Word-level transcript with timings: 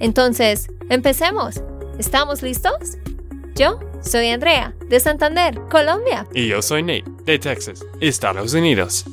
Entonces, 0.00 0.68
empecemos. 0.90 1.62
¿Estamos 1.98 2.42
listos? 2.42 2.98
Yo 3.54 3.78
soy 4.02 4.30
Andrea, 4.30 4.74
de 4.88 5.00
Santander, 5.00 5.60
Colombia. 5.70 6.26
Y 6.34 6.48
yo 6.48 6.60
soy 6.62 6.82
Nate, 6.82 7.04
de 7.24 7.38
Texas, 7.38 7.84
Estados 8.00 8.54
Unidos. 8.54 9.04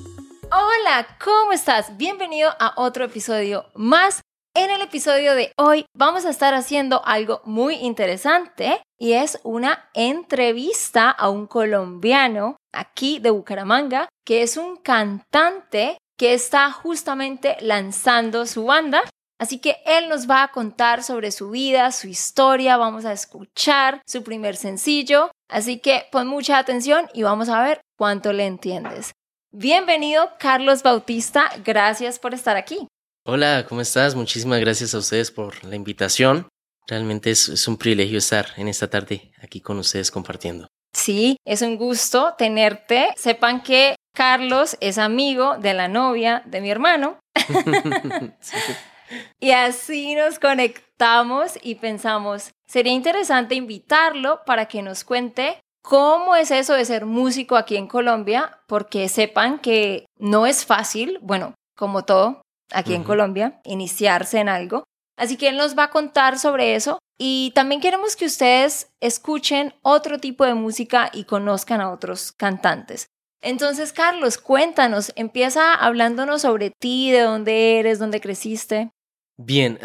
Hola, 0.52 1.08
¿cómo 1.24 1.54
estás? 1.54 1.98
Bienvenido 1.98 2.50
a 2.60 2.74
otro 2.76 3.06
episodio 3.06 3.66
más 3.76 4.22
en 4.54 4.70
el 4.70 4.82
episodio 4.82 5.34
de 5.34 5.54
hoy 5.56 5.86
vamos 5.96 6.26
a 6.26 6.30
estar 6.30 6.54
haciendo 6.54 7.02
algo 7.06 7.42
muy 7.46 7.76
interesante 7.76 8.82
y 9.00 9.14
es 9.14 9.40
una 9.44 9.90
entrevista 9.94 11.10
a 11.10 11.30
un 11.30 11.48
colombiano 11.48 12.58
aquí 12.74 13.20
de 13.20 13.30
Bucaramanga 13.30 14.10
que 14.26 14.42
es 14.42 14.58
un 14.58 14.76
cantante 14.76 15.98
que 16.18 16.34
está 16.34 16.70
justamente 16.70 17.56
lanzando 17.62 18.46
su 18.46 18.66
banda. 18.66 19.04
Así 19.42 19.58
que 19.58 19.78
él 19.88 20.08
nos 20.08 20.30
va 20.30 20.44
a 20.44 20.52
contar 20.52 21.02
sobre 21.02 21.32
su 21.32 21.50
vida, 21.50 21.92
su 21.92 22.08
historia, 22.08 22.78
vamos 22.78 23.06
a 23.06 23.12
escuchar 23.12 24.04
su 24.06 24.22
primer 24.22 24.56
sencillo. 24.56 25.32
Así 25.50 25.80
que 25.80 26.06
pon 26.12 26.28
mucha 26.28 26.60
atención 26.60 27.10
y 27.16 27.24
vamos 27.24 27.50
a 27.50 27.64
ver 27.64 27.82
cuánto 27.98 28.34
le 28.34 28.46
entiendes. 28.46 29.14
Bienvenido 29.52 30.30
Carlos 30.38 30.84
Bautista, 30.84 31.50
gracias 31.66 32.20
por 32.20 32.36
estar 32.36 32.56
aquí. 32.56 32.88
Hola, 33.26 33.66
¿cómo 33.68 33.82
estás? 33.82 34.14
Muchísimas 34.14 34.60
gracias 34.60 34.94
a 34.94 35.00
ustedes 35.00 35.32
por 35.32 35.64
la 35.64 35.76
invitación. 35.76 36.48
Realmente 36.88 37.32
es, 37.32 37.68
un 37.68 37.78
privilegio 37.78 38.20
estar 38.20 38.46
en 38.58 38.68
esta 38.68 38.92
tarde 38.92 39.32
aquí 39.42 39.60
con 39.60 39.80
ustedes 39.80 40.12
compartiendo. 40.12 40.68
Sí, 40.94 41.38
es 41.46 41.64
un 41.64 41.78
gusto 41.78 42.36
tenerte. 42.38 43.12
Sepan 43.18 43.64
que 43.64 43.96
Carlos 44.14 44.78
es 44.82 45.00
amigo 45.00 45.58
de 45.58 45.74
la 45.74 45.88
novia 45.88 46.44
de 46.46 46.62
mi 46.62 46.70
hermano. 46.70 47.18
Y 49.40 49.52
así 49.52 50.16
nos 50.16 50.40
conectamos 50.40 51.58
y 51.62 51.76
pensamos, 51.76 52.52
sería 52.68 52.94
interesante 52.94 53.56
invitarlo 53.56 54.42
para 54.46 54.68
que 54.68 54.82
nos 54.82 55.04
cuente 55.04 55.60
cómo 55.82 56.36
es 56.36 56.52
eso 56.52 56.74
de 56.74 56.86
ser 56.86 57.06
músico 57.06 57.56
aquí 57.56 57.76
en 57.76 57.88
Colombia, 57.88 58.60
porque 58.68 59.10
sepan 59.10 59.60
que 59.60 60.06
no 60.18 60.46
es 60.46 60.66
fácil, 60.66 61.20
bueno, 61.22 61.56
como 61.76 62.04
todo, 62.04 62.42
aquí 62.72 62.94
en 62.94 63.04
Colombia, 63.04 63.60
iniciarse 63.64 64.40
en 64.40 64.50
algo. 64.50 64.84
Así 65.18 65.38
que 65.38 65.50
él 65.50 65.58
nos 65.58 65.78
va 65.78 65.86
a 65.86 65.90
contar 65.90 66.40
sobre 66.40 66.76
eso 66.76 67.00
y 67.20 67.52
también 67.54 67.82
queremos 67.82 68.16
que 68.16 68.26
ustedes 68.26 68.90
escuchen 69.00 69.74
otro 69.84 70.20
tipo 70.20 70.46
de 70.46 70.56
música 70.56 71.10
y 71.14 71.26
conozcan 71.26 71.82
a 71.82 71.92
otros 71.92 72.32
cantantes. 72.32 73.06
Entonces, 73.44 73.92
Carlos, 73.92 74.38
cuéntanos, 74.38 75.12
empieza 75.16 75.74
hablándonos 75.74 76.44
sobre 76.44 76.72
ti, 76.72 77.12
de 77.12 77.22
dónde 77.22 77.80
eres, 77.80 78.00
dónde 78.00 78.22
creciste. 78.22 78.92
Bien, 79.38 79.80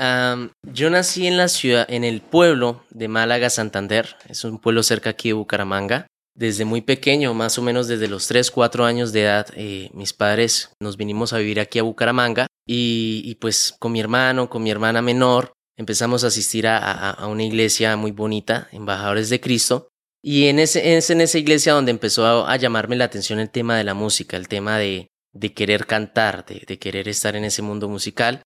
yo 0.62 0.90
nací 0.90 1.26
en 1.26 1.36
la 1.36 1.48
ciudad, 1.48 1.86
en 1.88 2.04
el 2.04 2.20
pueblo 2.20 2.84
de 2.90 3.08
Málaga, 3.08 3.48
Santander. 3.50 4.16
Es 4.28 4.44
un 4.44 4.58
pueblo 4.58 4.82
cerca 4.82 5.10
aquí 5.10 5.28
de 5.30 5.34
Bucaramanga 5.34 6.06
desde 6.36 6.66
muy 6.66 6.82
pequeño, 6.82 7.32
más 7.34 7.58
o 7.58 7.62
menos 7.62 7.88
desde 7.88 8.08
los 8.08 8.26
3, 8.28 8.50
4 8.50 8.84
años 8.84 9.12
de 9.12 9.22
edad, 9.22 9.46
eh, 9.56 9.90
mis 9.94 10.12
padres 10.12 10.70
nos 10.80 10.96
vinimos 10.96 11.32
a 11.32 11.38
vivir 11.38 11.58
aquí 11.58 11.78
a 11.78 11.82
Bucaramanga 11.82 12.46
y, 12.66 13.34
pues 13.36 13.74
con 13.78 13.92
mi 13.92 14.00
hermano, 14.00 14.50
con 14.50 14.62
mi 14.62 14.70
hermana 14.70 15.00
menor, 15.00 15.52
empezamos 15.78 16.24
a 16.24 16.26
asistir 16.26 16.66
a, 16.68 17.16
una 17.26 17.44
iglesia 17.44 17.96
muy 17.96 18.10
bonita, 18.10 18.68
Embajadores 18.72 19.30
de 19.30 19.40
Cristo. 19.40 19.88
Y 20.22 20.48
en 20.48 20.58
ese, 20.58 20.96
es 20.96 21.10
en 21.10 21.20
esa 21.20 21.38
iglesia 21.38 21.72
donde 21.72 21.92
empezó 21.92 22.46
a, 22.46 22.56
llamarme 22.56 22.96
la 22.96 23.04
atención 23.04 23.38
el 23.38 23.50
tema 23.50 23.78
de 23.78 23.84
la 23.84 23.94
música, 23.94 24.36
el 24.36 24.48
tema 24.48 24.78
de, 24.78 25.06
de 25.32 25.54
querer 25.54 25.86
cantar, 25.86 26.44
de, 26.44 26.78
querer 26.78 27.08
estar 27.08 27.36
en 27.36 27.44
ese 27.44 27.62
mundo 27.62 27.88
musical. 27.88 28.42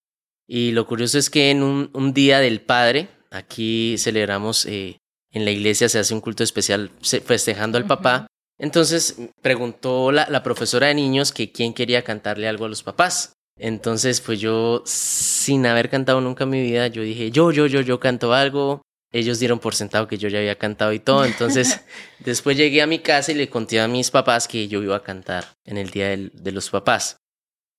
Y 0.52 0.72
lo 0.72 0.84
curioso 0.84 1.16
es 1.16 1.30
que 1.30 1.52
en 1.52 1.62
un, 1.62 2.12
día 2.12 2.40
del 2.40 2.60
Padre, 2.60 3.06
aquí 3.30 3.94
celebramos 3.98 4.66
eh, 4.66 4.96
en 5.30 5.44
la 5.44 5.52
iglesia 5.52 5.88
se 5.88 6.00
hace 6.00 6.12
un 6.12 6.20
culto 6.20 6.42
especial 6.42 6.90
festejando 7.00 7.78
al 7.78 7.86
papá. 7.86 8.26
Entonces 8.58 9.16
preguntó 9.42 10.10
la, 10.10 10.42
profesora 10.42 10.88
de 10.88 10.94
niños 10.94 11.30
que 11.30 11.52
quién 11.52 11.72
quería 11.72 12.02
cantarle 12.02 12.48
algo 12.48 12.64
a 12.64 12.68
los 12.68 12.82
papás. 12.82 13.34
Entonces, 13.60 14.20
pues 14.20 14.40
yo, 14.40 14.82
sin 14.86 15.66
haber 15.66 15.88
cantado 15.88 16.20
nunca 16.20 16.42
en 16.42 16.50
mi 16.50 16.62
vida, 16.62 16.88
yo 16.88 17.02
dije, 17.02 17.30
yo, 17.30 17.52
yo, 17.52 17.68
yo, 17.68 17.80
yo 17.82 18.00
canto 18.00 18.32
algo. 18.32 18.82
Ellos 19.12 19.38
dieron 19.38 19.60
por 19.60 19.76
sentado 19.76 20.08
que 20.08 20.18
yo 20.18 20.28
ya 20.28 20.40
había 20.40 20.58
cantado 20.58 20.92
y 20.92 20.98
todo. 20.98 21.24
Entonces, 21.24 21.80
después 22.18 22.56
llegué 22.56 22.82
a 22.82 22.88
mi 22.88 22.98
casa 22.98 23.30
y 23.30 23.36
le 23.36 23.48
conté 23.48 23.78
a 23.78 23.86
mis 23.86 24.10
papás 24.10 24.48
que 24.48 24.66
yo 24.66 24.82
iba 24.82 24.96
a 24.96 25.04
cantar 25.04 25.44
en 25.64 25.78
el 25.78 25.90
Día 25.90 26.08
de 26.08 26.52
los 26.52 26.70
Papás. 26.70 27.20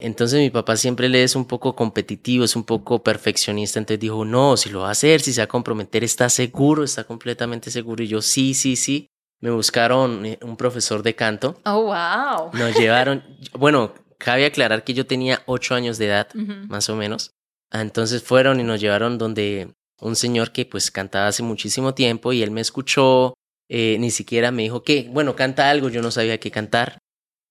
Entonces 0.02 0.40
mi 0.40 0.50
papá 0.50 0.76
siempre 0.76 1.08
le 1.10 1.24
es 1.24 1.36
un 1.36 1.46
poco 1.46 1.76
competitivo, 1.76 2.44
es 2.44 2.56
un 2.56 2.64
poco 2.64 3.04
perfeccionista, 3.04 3.80
entonces 3.80 4.00
dijo, 4.00 4.26
no, 4.26 4.58
si 4.58 4.70
lo 4.70 4.82
va 4.82 4.90
a 4.90 4.92
hacer, 4.92 5.22
si 5.22 5.32
se 5.32 5.42
va 5.42 5.46
a 5.46 5.48
comprometer, 5.48 6.04
está 6.04 6.28
seguro, 6.30 6.84
está 6.84 7.04
completamente 7.04 7.70
seguro. 7.72 8.04
Y 8.04 8.08
yo, 8.08 8.22
sí, 8.22 8.54
sí, 8.54 8.76
sí. 8.76 9.08
Me 9.40 9.50
buscaron 9.50 10.26
eh, 10.26 10.40
un 10.42 10.58
profesor 10.58 11.02
de 11.02 11.16
canto. 11.16 11.60
Oh, 11.66 11.84
wow. 11.84 12.52
Nos 12.54 12.76
llevaron, 12.78 13.24
bueno, 13.54 13.94
cabe 14.18 14.46
aclarar 14.46 14.84
que 14.84 14.94
yo 14.94 15.06
tenía 15.06 15.42
ocho 15.46 15.76
años 15.76 15.98
de 15.98 16.08
edad, 16.08 16.28
más 16.34 16.90
o 16.90 16.96
menos. 16.96 17.32
Entonces 17.72 18.24
fueron 18.24 18.60
y 18.60 18.64
nos 18.64 18.82
llevaron 18.82 19.18
donde 19.18 19.74
un 20.00 20.16
señor 20.16 20.52
que 20.52 20.66
pues 20.66 20.92
cantaba 20.92 21.28
hace 21.28 21.44
muchísimo 21.44 21.94
tiempo 21.94 22.34
y 22.34 22.44
él 22.44 22.52
me 22.52 22.62
escuchó, 22.62 23.34
eh, 23.70 23.98
ni 24.00 24.12
siquiera 24.12 24.52
me 24.52 24.64
dijo 24.64 24.84
que, 24.84 25.10
bueno, 25.12 25.36
canta 25.36 25.70
algo, 25.70 25.90
yo 25.90 26.02
no 26.02 26.12
sabía 26.12 26.40
qué 26.40 26.52
cantar. 26.52 26.98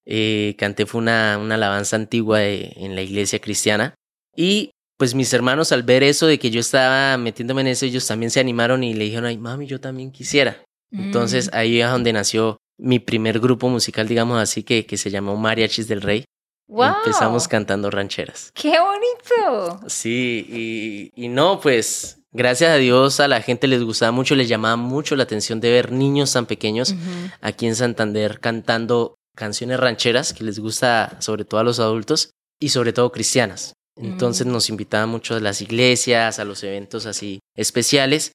Eh, 0.07 0.55
canté 0.59 0.87
fue 0.87 1.01
una, 1.01 1.39
una 1.39 1.57
alabanza 1.57 1.97
antigua 1.97 2.43
en 2.43 2.95
la 2.95 3.03
iglesia 3.03 3.39
cristiana. 3.39 3.95
Y 4.35 4.71
pues 4.97 5.15
mis 5.15 5.33
hermanos 5.33 5.73
al 5.73 5.83
ver 5.83 6.03
eso 6.03 6.27
de 6.27 6.39
que 6.39 6.51
yo 6.51 6.61
estaba 6.61 7.17
metiéndome 7.17 7.63
en 7.63 7.69
eso, 7.69 7.87
ellos 7.87 8.07
también 8.07 8.31
se 8.31 8.41
animaron 8.41 8.85
y 8.85 8.95
le 8.95 9.05
dijeron, 9.05 9.25
ay 9.25 9.39
mami, 9.39 9.67
yo 9.67 9.81
también 9.81 10.13
quisiera. 10.13 10.63
Entonces 10.93 11.47
mm. 11.47 11.57
ahí 11.57 11.81
es 11.81 11.91
donde 11.91 12.13
nació 12.13 12.59
mi 12.79 12.99
primer 12.99 13.41
grupo 13.41 13.69
musical, 13.69 14.09
digamos 14.09 14.39
así, 14.39 14.63
que, 14.63 14.87
que 14.87 14.97
se 14.97 15.11
llamó 15.11 15.37
Mariachis 15.37 15.89
del 15.89 16.03
Rey. 16.03 16.25
Wow. 16.69 16.97
Empezamos 16.99 17.49
cantando 17.49 17.91
rancheras. 17.91 18.53
¡Qué 18.55 18.75
bonito! 18.79 19.81
Sí, 19.89 21.11
y, 21.15 21.25
y 21.25 21.29
no, 21.29 21.61
pues 21.61 22.21
gracias 22.33 22.71
a 22.71 22.77
Dios 22.77 23.21
a 23.21 23.29
la 23.29 23.43
gente 23.43 23.67
les 23.67 23.83
gustaba 23.83 24.13
mucho, 24.13 24.35
les 24.35 24.49
llamaba 24.49 24.77
mucho 24.77 25.17
la 25.17 25.25
atención 25.25 25.61
de 25.61 25.71
ver 25.71 25.93
niños 25.93 26.33
tan 26.33 26.47
pequeños 26.47 26.95
aquí 27.41 27.67
en 27.67 27.75
Santander 27.75 28.39
cantando 28.39 29.17
canciones 29.37 29.81
rancheras 29.81 30.33
que 30.33 30.45
les 30.45 30.59
gusta 30.59 31.17
sobre 31.21 31.45
todo 31.45 31.61
a 31.61 31.65
los 31.65 31.81
adultos 31.81 32.31
y 32.61 32.71
sobre 32.71 32.93
todo 32.93 33.11
cristianas. 33.13 33.75
Entonces 33.97 34.47
mm. 34.47 34.53
nos 34.53 34.69
invitaban 34.69 35.09
mucho 35.09 35.35
a 35.35 35.41
las 35.41 35.61
iglesias, 35.61 36.39
a 36.39 36.45
los 36.45 36.63
eventos 36.63 37.07
así 37.07 37.41
especiales. 37.57 38.33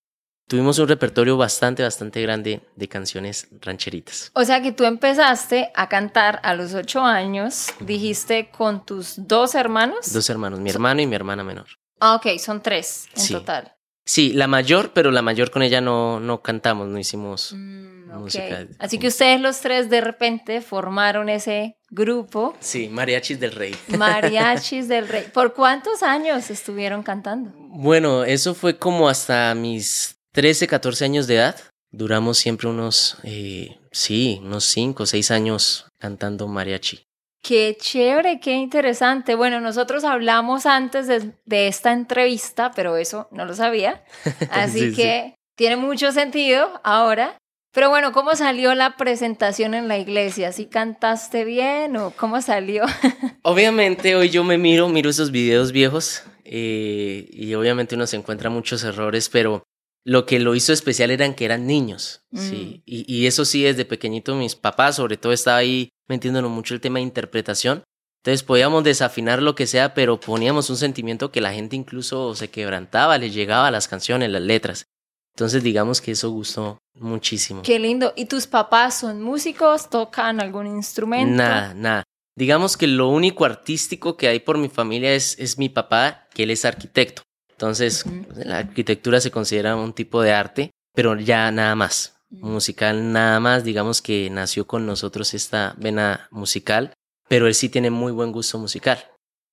Tuvimos 0.47 0.77
un 0.77 0.87
repertorio 0.87 1.37
bastante, 1.37 1.81
bastante 1.81 2.21
grande 2.21 2.61
de 2.75 2.87
canciones 2.87 3.47
rancheritas. 3.61 4.29
O 4.35 4.45
sea 4.45 4.61
que 4.61 4.71
tú 4.71 4.83
empezaste 4.83 5.71
a 5.73 5.89
cantar 5.89 6.39
a 6.43 6.53
los 6.53 6.75
ocho 6.75 7.01
años, 7.01 7.69
dijiste 7.79 8.51
con 8.55 8.85
tus 8.85 9.15
dos 9.27 9.55
hermanos. 9.55 10.13
Dos 10.13 10.29
hermanos, 10.29 10.59
mi 10.59 10.69
hermano 10.69 11.01
y 11.01 11.07
mi 11.07 11.15
hermana 11.15 11.43
menor. 11.43 11.65
Ah, 11.99 12.15
ok, 12.15 12.37
son 12.37 12.61
tres 12.61 13.07
en 13.15 13.27
total. 13.29 13.75
Sí, 14.05 14.33
la 14.33 14.45
mayor, 14.45 14.91
pero 14.93 15.09
la 15.09 15.23
mayor 15.23 15.49
con 15.49 15.63
ella 15.63 15.81
no, 15.81 16.19
no 16.19 16.43
cantamos, 16.43 16.87
no 16.87 16.99
hicimos 16.99 17.53
mm, 17.53 17.94
música. 18.15 18.67
Así 18.79 18.97
que 18.97 19.07
ustedes 19.07 19.39
los 19.39 19.59
tres 19.61 19.89
de 19.89 20.01
repente 20.01 20.61
formaron 20.61 21.29
ese 21.29 21.77
grupo. 21.89 22.55
Sí, 22.59 22.89
Mariachis 22.89 23.39
del 23.39 23.51
Rey. 23.51 23.75
Mariachis 23.97 24.87
del 24.87 25.07
Rey. 25.07 25.25
¿Por 25.33 25.53
cuántos 25.53 26.03
años 26.03 26.49
estuvieron 26.49 27.03
cantando? 27.03 27.51
Bueno, 27.55 28.23
eso 28.23 28.53
fue 28.55 28.77
como 28.77 29.09
hasta 29.09 29.53
mis 29.55 30.17
13, 30.31 30.67
14 30.67 31.05
años 31.05 31.27
de 31.27 31.35
edad. 31.35 31.59
Duramos 31.91 32.37
siempre 32.37 32.67
unos, 32.67 33.17
eh, 33.23 33.77
sí, 33.91 34.39
unos 34.43 34.65
5 34.65 35.03
o 35.03 35.05
6 35.05 35.31
años 35.31 35.85
cantando 35.97 36.47
mariachi. 36.47 37.05
Qué 37.45 37.77
chévere, 37.79 38.39
qué 38.39 38.53
interesante. 38.53 39.35
Bueno, 39.35 39.61
nosotros 39.61 40.03
hablamos 40.03 40.65
antes 40.65 41.07
de, 41.07 41.67
esta 41.67 41.91
entrevista, 41.91 42.71
pero 42.75 42.97
eso 42.97 43.27
no 43.31 43.45
lo 43.45 43.53
sabía. 43.53 44.03
Así 44.49 44.95
que 44.95 45.35
tiene 45.55 45.75
mucho 45.75 46.11
sentido 46.11 46.81
ahora. 46.83 47.37
Pero 47.75 47.89
bueno, 47.89 48.13
¿cómo 48.13 48.33
salió 48.35 48.73
la 48.73 48.95
presentación 48.95 49.73
en 49.73 49.89
la 49.89 49.97
iglesia? 49.97 50.53
¿Sí 50.53 50.65
cantaste 50.65 51.43
bien 51.43 51.97
o 51.97 52.11
cómo 52.11 52.41
salió? 52.41 52.85
Obviamente 53.43 54.15
hoy 54.15 54.29
yo 54.29 54.45
me 54.45 54.57
miro, 54.57 54.87
miro 54.87 55.09
esos 55.09 55.29
videos 55.29 55.73
viejos. 55.73 56.23
eh, 56.45 57.27
y 57.31 57.53
obviamente 57.53 57.95
uno 57.95 58.07
se 58.07 58.15
encuentra 58.15 58.49
muchos 58.49 58.85
errores, 58.85 59.27
pero 59.27 59.63
lo 60.05 60.25
que 60.25 60.39
lo 60.39 60.55
hizo 60.55 60.71
especial 60.71 61.11
eran 61.11 61.33
que 61.33 61.43
eran 61.43 61.67
niños, 61.67 62.23
sí. 62.33 62.77
Mm. 62.77 62.81
Y, 62.85 63.13
y, 63.13 63.27
eso 63.27 63.43
sí, 63.43 63.63
desde 63.63 63.83
pequeñito 63.83 64.35
mis 64.35 64.55
papás, 64.55 64.95
sobre 64.95 65.17
todo, 65.17 65.33
estaba 65.33 65.57
ahí 65.57 65.89
metiéndonos 66.07 66.51
mucho 66.51 66.75
el 66.75 66.81
tema 66.81 66.99
de 66.99 67.03
interpretación. 67.03 67.83
Entonces 68.23 68.43
podíamos 68.43 68.83
desafinar 68.83 69.41
lo 69.41 69.55
que 69.55 69.67
sea, 69.67 69.93
pero 69.93 70.19
poníamos 70.19 70.69
un 70.69 70.77
sentimiento 70.77 71.31
que 71.31 71.41
la 71.41 71.53
gente 71.53 71.75
incluso 71.75 72.35
se 72.35 72.49
quebrantaba, 72.49 73.17
les 73.17 73.33
llegaba 73.33 73.67
a 73.67 73.71
las 73.71 73.87
canciones, 73.87 74.29
las 74.29 74.43
letras. 74.43 74.85
Entonces 75.35 75.63
digamos 75.63 75.99
que 75.99 76.11
eso 76.11 76.29
gustó 76.31 76.77
muchísimo. 76.93 77.61
Qué 77.61 77.77
lindo. 77.77 78.13
¿Y 78.15 78.25
tus 78.25 78.47
papás 78.47 78.99
son 78.99 79.21
músicos? 79.21 79.89
¿Tocan 79.89 80.39
algún 80.39 80.65
instrumento? 80.65 81.35
Nada, 81.35 81.73
nada. 81.73 82.03
Digamos 82.37 82.77
que 82.77 82.87
lo 82.87 83.09
único 83.09 83.43
artístico 83.43 84.15
que 84.15 84.29
hay 84.29 84.39
por 84.39 84.57
mi 84.57 84.69
familia 84.69 85.13
es, 85.13 85.37
es 85.37 85.57
mi 85.57 85.67
papá, 85.67 86.27
que 86.33 86.43
él 86.43 86.51
es 86.51 86.63
arquitecto. 86.63 87.21
Entonces, 87.51 88.05
uh 88.05 88.09
-huh. 88.09 88.45
la 88.45 88.57
arquitectura 88.59 89.19
se 89.19 89.31
considera 89.31 89.75
un 89.75 89.91
tipo 89.91 90.21
de 90.21 90.31
arte, 90.31 90.71
pero 90.93 91.19
ya 91.19 91.51
nada 91.51 91.75
más. 91.75 92.15
Uh 92.31 92.37
-huh. 92.37 92.51
Musical 92.51 93.11
nada 93.11 93.39
más, 93.41 93.65
digamos 93.65 94.01
que 94.01 94.29
nació 94.29 94.65
con 94.65 94.85
nosotros 94.85 95.33
esta 95.33 95.75
vena 95.77 96.27
musical, 96.31 96.93
pero 97.27 97.47
él 97.47 97.55
sí 97.55 97.67
tiene 97.67 97.89
muy 97.89 98.13
buen 98.13 98.31
gusto 98.31 98.57
musical. 98.57 98.99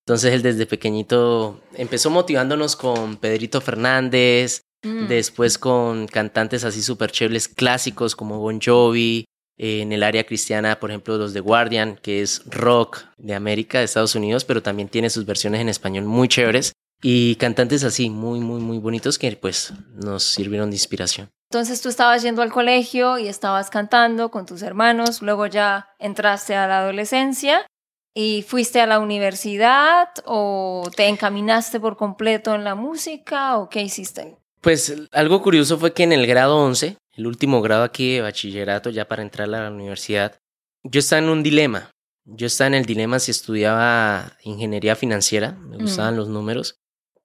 Entonces 0.05 0.33
él 0.33 0.41
desde 0.41 0.65
pequeñito 0.65 1.61
empezó 1.75 2.09
motivándonos 2.09 2.75
con 2.75 3.17
Pedrito 3.17 3.61
Fernández, 3.61 4.63
mm. 4.83 5.07
después 5.07 5.57
con 5.57 6.07
cantantes 6.07 6.63
así 6.63 6.81
súper 6.81 7.11
chéveres 7.11 7.47
clásicos 7.47 8.15
como 8.15 8.39
Bon 8.39 8.59
Jovi, 8.61 9.25
eh, 9.57 9.81
en 9.81 9.91
el 9.91 10.03
área 10.03 10.25
cristiana, 10.25 10.79
por 10.79 10.89
ejemplo, 10.89 11.17
los 11.17 11.33
de 11.33 11.39
Guardian, 11.39 11.97
que 12.01 12.21
es 12.21 12.41
rock 12.45 13.01
de 13.17 13.35
América, 13.35 13.79
de 13.79 13.85
Estados 13.85 14.15
Unidos, 14.15 14.45
pero 14.45 14.63
también 14.63 14.89
tiene 14.89 15.09
sus 15.09 15.25
versiones 15.25 15.61
en 15.61 15.69
español 15.69 16.05
muy 16.05 16.27
chéveres. 16.27 16.73
Y 17.05 17.35
cantantes 17.35 17.83
así, 17.83 18.09
muy, 18.09 18.39
muy, 18.39 18.61
muy 18.61 18.77
bonitos 18.77 19.19
que 19.19 19.35
pues 19.35 19.73
nos 19.93 20.23
sirvieron 20.23 20.69
de 20.69 20.77
inspiración. 20.77 21.29
Entonces 21.51 21.81
tú 21.81 21.89
estabas 21.89 22.23
yendo 22.23 22.41
al 22.41 22.51
colegio 22.51 23.19
y 23.19 23.27
estabas 23.27 23.69
cantando 23.69 24.31
con 24.31 24.45
tus 24.45 24.61
hermanos, 24.61 25.21
luego 25.21 25.45
ya 25.45 25.89
entraste 25.99 26.55
a 26.55 26.65
la 26.65 26.79
adolescencia 26.79 27.67
y 28.15 28.43
fuiste 28.47 28.79
a 28.79 28.87
la 28.87 28.99
universidad 28.99 30.09
o 30.25 30.89
te 30.95 31.07
encaminaste 31.07 31.79
por 31.79 31.97
completo 31.97 32.55
en 32.55 32.63
la 32.63 32.73
música 32.73 33.57
o 33.57 33.69
qué 33.69 33.81
hiciste? 33.81 34.37
Pues 34.63 34.95
algo 35.11 35.41
curioso 35.41 35.77
fue 35.77 35.93
que 35.93 36.03
en 36.03 36.13
el 36.13 36.25
grado 36.25 36.55
11, 36.55 36.95
el 37.17 37.27
último 37.27 37.61
grado 37.61 37.83
aquí 37.83 38.13
de 38.13 38.21
bachillerato 38.21 38.89
ya 38.89 39.09
para 39.09 39.21
entrar 39.21 39.49
a 39.49 39.63
la 39.63 39.69
universidad, 39.69 40.39
yo 40.83 40.99
estaba 40.99 41.21
en 41.21 41.27
un 41.27 41.43
dilema. 41.43 41.91
Yo 42.23 42.47
estaba 42.47 42.69
en 42.69 42.75
el 42.75 42.85
dilema 42.85 43.19
si 43.19 43.31
estudiaba 43.31 44.37
ingeniería 44.41 44.95
financiera, 44.95 45.51
me 45.51 45.75
gustaban 45.75 46.13
mm. 46.13 46.17
los 46.17 46.29
números, 46.29 46.75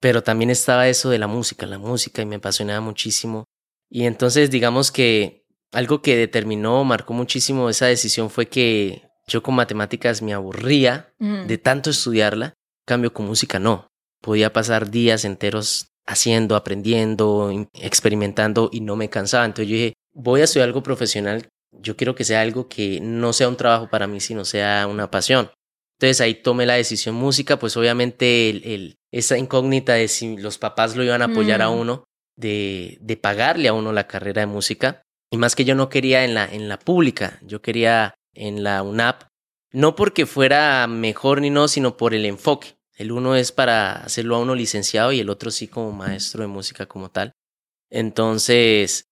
pero 0.01 0.21
también 0.21 0.49
estaba 0.49 0.89
eso 0.89 1.09
de 1.09 1.17
la 1.17 1.27
música, 1.27 1.65
la 1.65 1.77
música 1.77 2.21
y 2.21 2.25
me 2.25 2.35
apasionaba 2.35 2.81
muchísimo. 2.81 3.45
Y 3.89 4.03
entonces 4.03 4.51
digamos 4.51 4.91
que 4.91 5.45
algo 5.71 6.01
que 6.01 6.17
determinó, 6.17 6.83
marcó 6.83 7.13
muchísimo 7.13 7.69
esa 7.69 7.85
decisión 7.85 8.29
fue 8.29 8.47
que 8.47 9.03
yo 9.27 9.41
con 9.41 9.55
matemáticas 9.55 10.21
me 10.21 10.33
aburría 10.33 11.13
mm. 11.19 11.47
de 11.47 11.57
tanto 11.57 11.89
estudiarla, 11.89 12.53
cambio 12.85 13.13
con 13.13 13.27
música 13.27 13.59
no. 13.59 13.87
Podía 14.19 14.51
pasar 14.51 14.91
días 14.91 15.23
enteros 15.23 15.87
haciendo, 16.09 16.55
aprendiendo, 16.55 17.51
experimentando 17.73 18.69
y 18.73 18.81
no 18.81 18.95
me 18.95 19.09
cansaba. 19.09 19.45
Entonces 19.45 19.69
yo 19.69 19.75
dije, 19.75 19.93
voy 20.11 20.41
a 20.41 20.45
estudiar 20.45 20.67
algo 20.67 20.81
profesional, 20.81 21.47
yo 21.71 21.95
quiero 21.95 22.15
que 22.15 22.23
sea 22.23 22.41
algo 22.41 22.67
que 22.67 22.99
no 22.99 23.31
sea 23.31 23.47
un 23.47 23.57
trabajo 23.57 23.89
para 23.89 24.07
mí, 24.07 24.19
sino 24.19 24.43
sea 24.43 24.87
una 24.87 25.11
pasión. 25.11 25.51
Entonces 25.97 26.19
ahí 26.21 26.33
tomé 26.33 26.65
la 26.65 26.73
decisión 26.73 27.13
música, 27.13 27.59
pues 27.59 27.77
obviamente 27.77 28.49
el, 28.49 28.63
el, 28.65 28.95
esa 29.11 29.37
incógnita 29.37 29.93
de 29.93 30.07
si 30.07 30.35
los 30.37 30.57
papás 30.57 30.95
lo 30.95 31.03
iban 31.03 31.21
a 31.21 31.25
apoyar 31.25 31.59
mm. 31.59 31.63
a 31.63 31.69
uno, 31.69 32.03
de, 32.35 32.97
de 33.01 33.17
pagarle 33.17 33.67
a 33.67 33.73
uno 33.73 33.93
la 33.93 34.07
carrera 34.07 34.41
de 34.41 34.47
música. 34.47 35.03
Y 35.31 35.37
más 35.37 35.55
que 35.55 35.65
yo 35.65 35.75
no 35.75 35.89
quería 35.89 36.23
en 36.23 36.33
la, 36.33 36.45
en 36.45 36.69
la 36.69 36.79
pública, 36.79 37.39
yo 37.43 37.61
quería 37.61 38.15
en 38.33 38.63
la 38.63 38.81
UNAP, 38.81 39.25
no 39.71 39.95
porque 39.95 40.25
fuera 40.25 40.87
mejor 40.87 41.41
ni 41.41 41.51
no, 41.51 41.67
sino 41.67 41.97
por 41.97 42.15
el 42.15 42.25
enfoque. 42.25 42.78
El 42.99 43.13
uno 43.13 43.35
es 43.35 43.53
para 43.53 43.93
hacerlo 43.93 44.35
a 44.35 44.39
uno 44.39 44.55
licenciado 44.55 45.13
y 45.13 45.21
el 45.21 45.29
otro 45.29 45.51
sí 45.51 45.69
como 45.69 45.93
maestro 45.93 46.41
de 46.41 46.47
música 46.47 46.85
como 46.85 47.09
tal. 47.09 47.31
Entonces, 47.89 49.05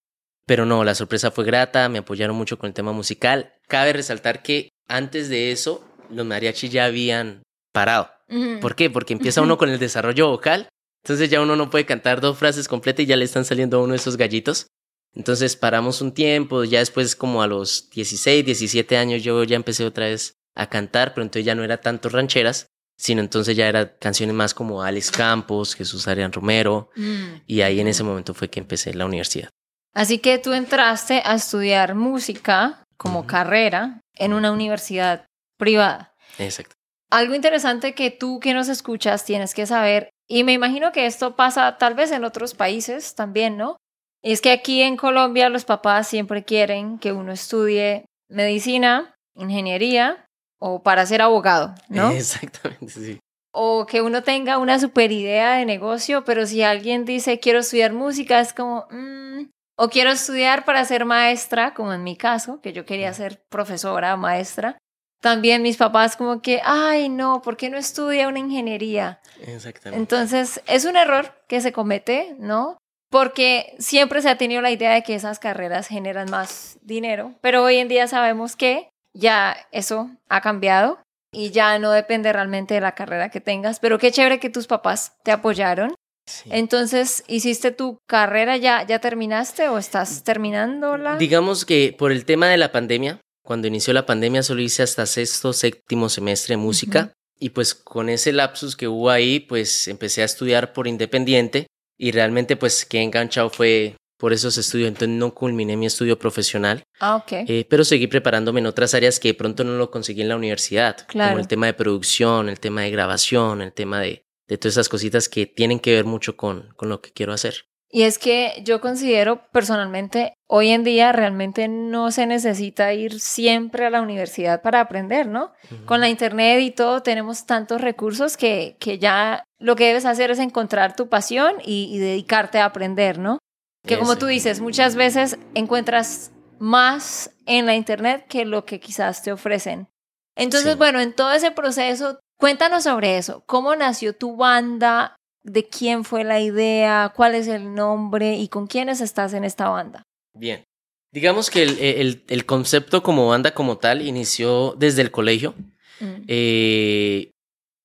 pero 0.46 0.66
no, 0.66 0.84
la 0.84 0.94
sorpresa 0.94 1.30
fue 1.30 1.46
grata, 1.46 1.88
me 1.88 1.98
apoyaron 1.98 2.36
mucho 2.36 2.58
con 2.58 2.68
el 2.68 2.74
tema 2.74 2.92
musical. 2.92 3.54
Cabe 3.66 3.94
resaltar 3.94 4.42
que 4.42 4.68
antes 4.88 5.30
de 5.30 5.52
eso, 5.52 5.82
los 6.10 6.26
mariachis 6.26 6.70
ya 6.70 6.84
habían 6.84 7.42
parado. 7.72 8.10
Uh 8.28 8.34
-huh. 8.34 8.60
¿Por 8.60 8.76
qué? 8.76 8.90
Porque 8.90 9.14
empieza 9.14 9.40
uno 9.40 9.56
con 9.56 9.70
el 9.70 9.78
desarrollo 9.78 10.28
vocal, 10.28 10.68
entonces 11.02 11.30
ya 11.30 11.40
uno 11.40 11.56
no 11.56 11.70
puede 11.70 11.86
cantar 11.86 12.20
dos 12.20 12.36
frases 12.36 12.68
completas 12.68 13.04
y 13.04 13.06
ya 13.06 13.16
le 13.16 13.24
están 13.24 13.46
saliendo 13.46 13.78
a 13.78 13.82
uno 13.82 13.94
esos 13.94 14.18
gallitos. 14.18 14.66
Entonces 15.14 15.56
paramos 15.56 16.02
un 16.02 16.12
tiempo, 16.12 16.64
ya 16.64 16.80
después 16.80 17.16
como 17.16 17.40
a 17.40 17.46
los 17.46 17.88
16, 17.88 18.44
17 18.44 18.98
años 18.98 19.22
yo 19.22 19.42
ya 19.44 19.56
empecé 19.56 19.86
otra 19.86 20.06
vez 20.08 20.34
a 20.54 20.68
cantar, 20.68 21.14
pero 21.14 21.22
entonces 21.22 21.46
ya 21.46 21.54
no 21.54 21.64
era 21.64 21.80
tanto 21.80 22.10
rancheras, 22.10 22.66
sino 22.98 23.20
entonces 23.20 23.56
ya 23.56 23.68
eran 23.68 23.92
canciones 24.00 24.34
más 24.34 24.52
como 24.52 24.82
Alex 24.82 25.10
Campos, 25.12 25.74
Jesús 25.74 26.08
Arián 26.08 26.32
Romero, 26.32 26.90
mm. 26.96 27.42
y 27.46 27.60
ahí 27.62 27.80
en 27.80 27.86
ese 27.86 28.02
momento 28.02 28.34
fue 28.34 28.50
que 28.50 28.60
empecé 28.60 28.92
la 28.92 29.06
universidad. 29.06 29.48
Así 29.94 30.18
que 30.18 30.38
tú 30.38 30.52
entraste 30.52 31.22
a 31.24 31.34
estudiar 31.34 31.94
música 31.94 32.84
como 32.96 33.20
uh 33.20 33.22
-huh. 33.22 33.26
carrera 33.26 34.00
en 34.14 34.32
una 34.32 34.50
universidad 34.50 35.26
privada. 35.56 36.12
Exacto. 36.38 36.74
Algo 37.10 37.34
interesante 37.34 37.94
que 37.94 38.10
tú 38.10 38.40
que 38.40 38.52
nos 38.52 38.68
escuchas 38.68 39.24
tienes 39.24 39.54
que 39.54 39.66
saber, 39.66 40.10
y 40.28 40.44
me 40.44 40.52
imagino 40.52 40.92
que 40.92 41.06
esto 41.06 41.36
pasa 41.36 41.78
tal 41.78 41.94
vez 41.94 42.10
en 42.10 42.24
otros 42.24 42.54
países 42.54 43.14
también, 43.14 43.56
¿no? 43.56 43.76
Es 44.22 44.40
que 44.40 44.50
aquí 44.50 44.82
en 44.82 44.96
Colombia 44.96 45.48
los 45.48 45.64
papás 45.64 46.08
siempre 46.08 46.44
quieren 46.44 46.98
que 46.98 47.12
uno 47.12 47.32
estudie 47.32 48.04
medicina, 48.28 49.14
ingeniería 49.34 50.27
o 50.58 50.82
para 50.82 51.06
ser 51.06 51.22
abogado, 51.22 51.74
¿no? 51.88 52.10
Exactamente, 52.12 52.88
sí. 52.88 53.18
O 53.52 53.86
que 53.86 54.02
uno 54.02 54.22
tenga 54.22 54.58
una 54.58 54.78
super 54.78 55.10
idea 55.10 55.54
de 55.54 55.64
negocio, 55.64 56.24
pero 56.24 56.46
si 56.46 56.62
alguien 56.62 57.04
dice 57.04 57.40
quiero 57.40 57.60
estudiar 57.60 57.92
música, 57.92 58.40
es 58.40 58.52
como, 58.52 58.86
mmm, 58.90 59.46
o 59.76 59.88
quiero 59.88 60.10
estudiar 60.10 60.64
para 60.64 60.84
ser 60.84 61.04
maestra, 61.04 61.74
como 61.74 61.92
en 61.92 62.04
mi 62.04 62.16
caso, 62.16 62.60
que 62.60 62.72
yo 62.72 62.84
quería 62.84 63.12
ser 63.14 63.42
profesora, 63.48 64.16
maestra. 64.16 64.76
También 65.20 65.62
mis 65.62 65.76
papás 65.76 66.16
como 66.16 66.42
que, 66.42 66.60
ay, 66.64 67.08
no, 67.08 67.42
¿por 67.42 67.56
qué 67.56 67.70
no 67.70 67.76
estudia 67.76 68.28
una 68.28 68.38
ingeniería? 68.38 69.20
Exactamente. 69.40 70.00
Entonces, 70.00 70.62
es 70.66 70.84
un 70.84 70.96
error 70.96 71.34
que 71.48 71.60
se 71.60 71.72
comete, 71.72 72.36
¿no? 72.38 72.78
porque 73.10 73.74
siempre 73.78 74.22
se 74.22 74.28
ha 74.28 74.38
tenido 74.38 74.62
la 74.62 74.70
idea 74.70 74.92
de 74.92 75.02
que 75.02 75.14
esas 75.14 75.38
carreras 75.38 75.88
generan 75.88 76.30
más 76.30 76.78
dinero, 76.82 77.34
pero 77.40 77.64
hoy 77.64 77.76
en 77.76 77.88
día 77.88 78.06
sabemos 78.06 78.56
que 78.56 78.90
ya 79.14 79.56
eso 79.72 80.10
ha 80.28 80.40
cambiado 80.40 81.00
y 81.32 81.50
ya 81.50 81.78
no 81.78 81.92
depende 81.92 82.32
realmente 82.32 82.74
de 82.74 82.80
la 82.80 82.94
carrera 82.94 83.30
que 83.30 83.40
tengas, 83.40 83.80
pero 83.80 83.98
qué 83.98 84.10
chévere 84.10 84.40
que 84.40 84.50
tus 84.50 84.66
papás 84.66 85.16
te 85.24 85.32
apoyaron. 85.32 85.94
Sí. 86.26 86.50
Entonces, 86.52 87.24
¿hiciste 87.26 87.70
tu 87.70 87.98
carrera 88.06 88.56
ya 88.56 88.86
ya 88.86 88.98
terminaste 88.98 89.68
o 89.68 89.78
estás 89.78 90.24
terminándola? 90.24 91.16
Digamos 91.16 91.64
que 91.64 91.94
por 91.98 92.12
el 92.12 92.24
tema 92.24 92.48
de 92.48 92.58
la 92.58 92.70
pandemia, 92.70 93.20
cuando 93.42 93.66
inició 93.66 93.94
la 93.94 94.04
pandemia 94.04 94.42
solo 94.42 94.60
hice 94.60 94.82
hasta 94.82 95.06
sexto, 95.06 95.54
séptimo 95.54 96.10
semestre 96.10 96.52
de 96.52 96.58
música 96.58 96.98
uh 96.98 97.06
-huh. 97.06 97.12
y 97.40 97.50
pues 97.50 97.74
con 97.74 98.10
ese 98.10 98.32
lapsus 98.32 98.76
que 98.76 98.88
hubo 98.88 99.08
ahí, 99.08 99.40
pues 99.40 99.88
empecé 99.88 100.20
a 100.20 100.26
estudiar 100.26 100.74
por 100.74 100.86
independiente 100.86 101.66
y 101.98 102.12
realmente 102.12 102.56
pues 102.56 102.84
que 102.84 103.02
enganchado 103.02 103.48
fue 103.48 103.96
por 104.18 104.32
esos 104.32 104.58
estudios, 104.58 104.88
entonces 104.88 105.16
no 105.16 105.32
culminé 105.32 105.76
mi 105.76 105.86
estudio 105.86 106.18
profesional, 106.18 106.82
ah, 107.00 107.16
ok. 107.16 107.32
eh, 107.32 107.66
pero 107.70 107.84
seguí 107.84 108.08
preparándome 108.08 108.60
en 108.60 108.66
otras 108.66 108.92
áreas 108.94 109.18
que 109.20 109.28
de 109.28 109.34
pronto 109.34 109.64
no 109.64 109.72
lo 109.78 109.90
conseguí 109.90 110.20
en 110.22 110.28
la 110.28 110.36
universidad, 110.36 111.06
claro. 111.06 111.30
como 111.30 111.40
el 111.40 111.48
tema 111.48 111.66
de 111.66 111.74
producción, 111.74 112.48
el 112.48 112.58
tema 112.60 112.82
de 112.82 112.90
grabación, 112.90 113.62
el 113.62 113.72
tema 113.72 114.00
de, 114.00 114.26
de 114.48 114.58
todas 114.58 114.74
esas 114.74 114.88
cositas 114.88 115.28
que 115.28 115.46
tienen 115.46 115.78
que 115.80 115.92
ver 115.92 116.04
mucho 116.04 116.36
con, 116.36 116.74
con 116.76 116.88
lo 116.88 117.00
que 117.00 117.12
quiero 117.12 117.32
hacer. 117.32 117.64
Y 117.90 118.02
es 118.02 118.18
que 118.18 118.60
yo 118.64 118.82
considero 118.82 119.48
personalmente, 119.50 120.34
hoy 120.46 120.68
en 120.70 120.84
día 120.84 121.10
realmente 121.12 121.68
no 121.68 122.10
se 122.10 122.26
necesita 122.26 122.92
ir 122.92 123.18
siempre 123.18 123.86
a 123.86 123.90
la 123.90 124.02
universidad 124.02 124.60
para 124.60 124.80
aprender, 124.80 125.26
¿no? 125.26 125.52
Uh 125.70 125.74
-huh. 125.74 125.84
Con 125.86 126.00
la 126.00 126.10
internet 126.10 126.60
y 126.60 126.70
todo 126.70 127.02
tenemos 127.02 127.46
tantos 127.46 127.80
recursos 127.80 128.36
que, 128.36 128.76
que 128.78 128.98
ya 128.98 129.42
lo 129.58 129.74
que 129.74 129.86
debes 129.86 130.04
hacer 130.04 130.30
es 130.30 130.38
encontrar 130.38 130.96
tu 130.96 131.08
pasión 131.08 131.54
y, 131.64 131.88
y 131.90 131.98
dedicarte 131.98 132.58
a 132.58 132.66
aprender, 132.66 133.18
¿no? 133.18 133.38
Que 133.88 133.98
como 133.98 134.16
tú 134.16 134.26
dices, 134.26 134.60
muchas 134.60 134.94
veces 134.94 135.38
encuentras 135.54 136.30
más 136.58 137.30
en 137.46 137.66
la 137.66 137.74
internet 137.74 138.26
que 138.28 138.44
lo 138.44 138.64
que 138.64 138.80
quizás 138.80 139.22
te 139.22 139.32
ofrecen. 139.32 139.88
Entonces, 140.36 140.72
sí. 140.72 140.78
bueno, 140.78 141.00
en 141.00 141.12
todo 141.12 141.32
ese 141.32 141.50
proceso, 141.50 142.20
cuéntanos 142.38 142.84
sobre 142.84 143.18
eso. 143.18 143.42
¿Cómo 143.46 143.74
nació 143.74 144.14
tu 144.14 144.36
banda? 144.36 145.16
¿De 145.42 145.66
quién 145.66 146.04
fue 146.04 146.24
la 146.24 146.40
idea? 146.40 147.12
¿Cuál 147.14 147.34
es 147.34 147.48
el 147.48 147.74
nombre? 147.74 148.36
¿Y 148.36 148.48
con 148.48 148.66
quiénes 148.66 149.00
estás 149.00 149.32
en 149.34 149.44
esta 149.44 149.68
banda? 149.68 150.02
Bien. 150.34 150.64
Digamos 151.12 151.50
que 151.50 151.62
el, 151.62 151.78
el, 151.78 152.24
el 152.28 152.46
concepto 152.46 153.02
como 153.02 153.28
banda 153.28 153.52
como 153.54 153.78
tal 153.78 154.02
inició 154.02 154.74
desde 154.78 155.02
el 155.02 155.10
colegio. 155.10 155.54
Mm. 156.00 156.22
Eh, 156.28 157.30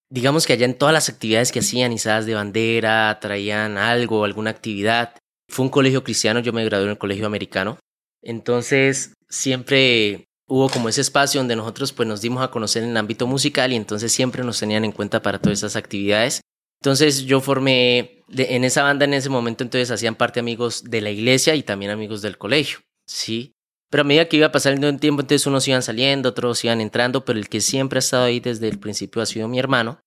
digamos 0.10 0.46
que 0.46 0.54
allá 0.54 0.66
en 0.66 0.78
todas 0.78 0.94
las 0.94 1.10
actividades 1.10 1.52
que 1.52 1.60
hacían, 1.60 1.94
izadas 1.94 2.26
de 2.26 2.36
bandera, 2.36 3.18
traían 3.20 3.78
algo, 3.78 4.26
alguna 4.26 4.52
actividad. 4.52 5.16
Fue 5.50 5.66
un 5.66 5.72
colegio 5.72 6.04
cristiano, 6.04 6.40
yo 6.40 6.54
me 6.54 6.66
gradué 6.66 6.86
en 6.86 6.92
el 6.92 6.98
colegio 6.98 7.26
americano. 7.26 7.78
Entonces, 8.22 9.14
siempre 9.30 10.28
hubo 10.48 10.70
como 10.70 10.90
ese 10.90 11.02
espacio 11.02 11.40
donde 11.40 11.56
nosotros 11.56 11.94
pues 11.94 12.08
nos 12.08 12.22
dimos 12.22 12.44
a 12.44 12.52
conocer 12.52 12.84
en 12.84 12.92
el 12.92 12.98
ámbito 12.98 13.28
musical 13.28 13.72
y 13.72 13.76
entonces 13.76 14.12
siempre 14.12 14.44
nos 14.44 14.60
tenían 14.60 14.86
en 14.86 14.92
cuenta 14.92 15.22
para 15.22 15.40
todas 15.40 15.60
esas 15.60 15.76
actividades. 15.76 16.42
Entonces 16.82 17.26
yo 17.26 17.40
formé 17.40 18.24
en 18.30 18.64
esa 18.64 18.84
banda 18.84 19.06
en 19.06 19.14
ese 19.14 19.30
momento 19.30 19.64
entonces 19.64 19.90
hacían 19.90 20.16
parte 20.16 20.40
amigos 20.40 20.84
de 20.84 21.02
la 21.02 21.12
iglesia 21.12 21.56
y 21.56 21.64
también 21.64 21.92
amigos 21.92 22.22
del 22.22 22.38
colegio, 22.38 22.80
¿sí? 23.08 23.54
Pero 23.90 24.02
a 24.02 24.04
medida 24.04 24.28
que 24.28 24.38
iba 24.38 24.52
pasando 24.52 24.90
el 24.90 25.00
tiempo 25.00 25.22
entonces 25.22 25.48
unos 25.48 25.68
iban 25.68 25.82
saliendo, 25.82 26.30
otros 26.30 26.64
iban 26.66 26.82
entrando, 26.82 27.24
pero 27.26 27.40
el 27.40 27.48
que 27.48 27.62
siempre 27.62 27.98
ha 27.98 28.00
estado 28.00 28.26
ahí 28.26 28.40
desde 28.40 28.68
el 28.68 28.80
principio 28.80 29.22
ha 29.22 29.26
sido 29.26 29.48
mi 29.48 29.60
hermano. 29.60 30.00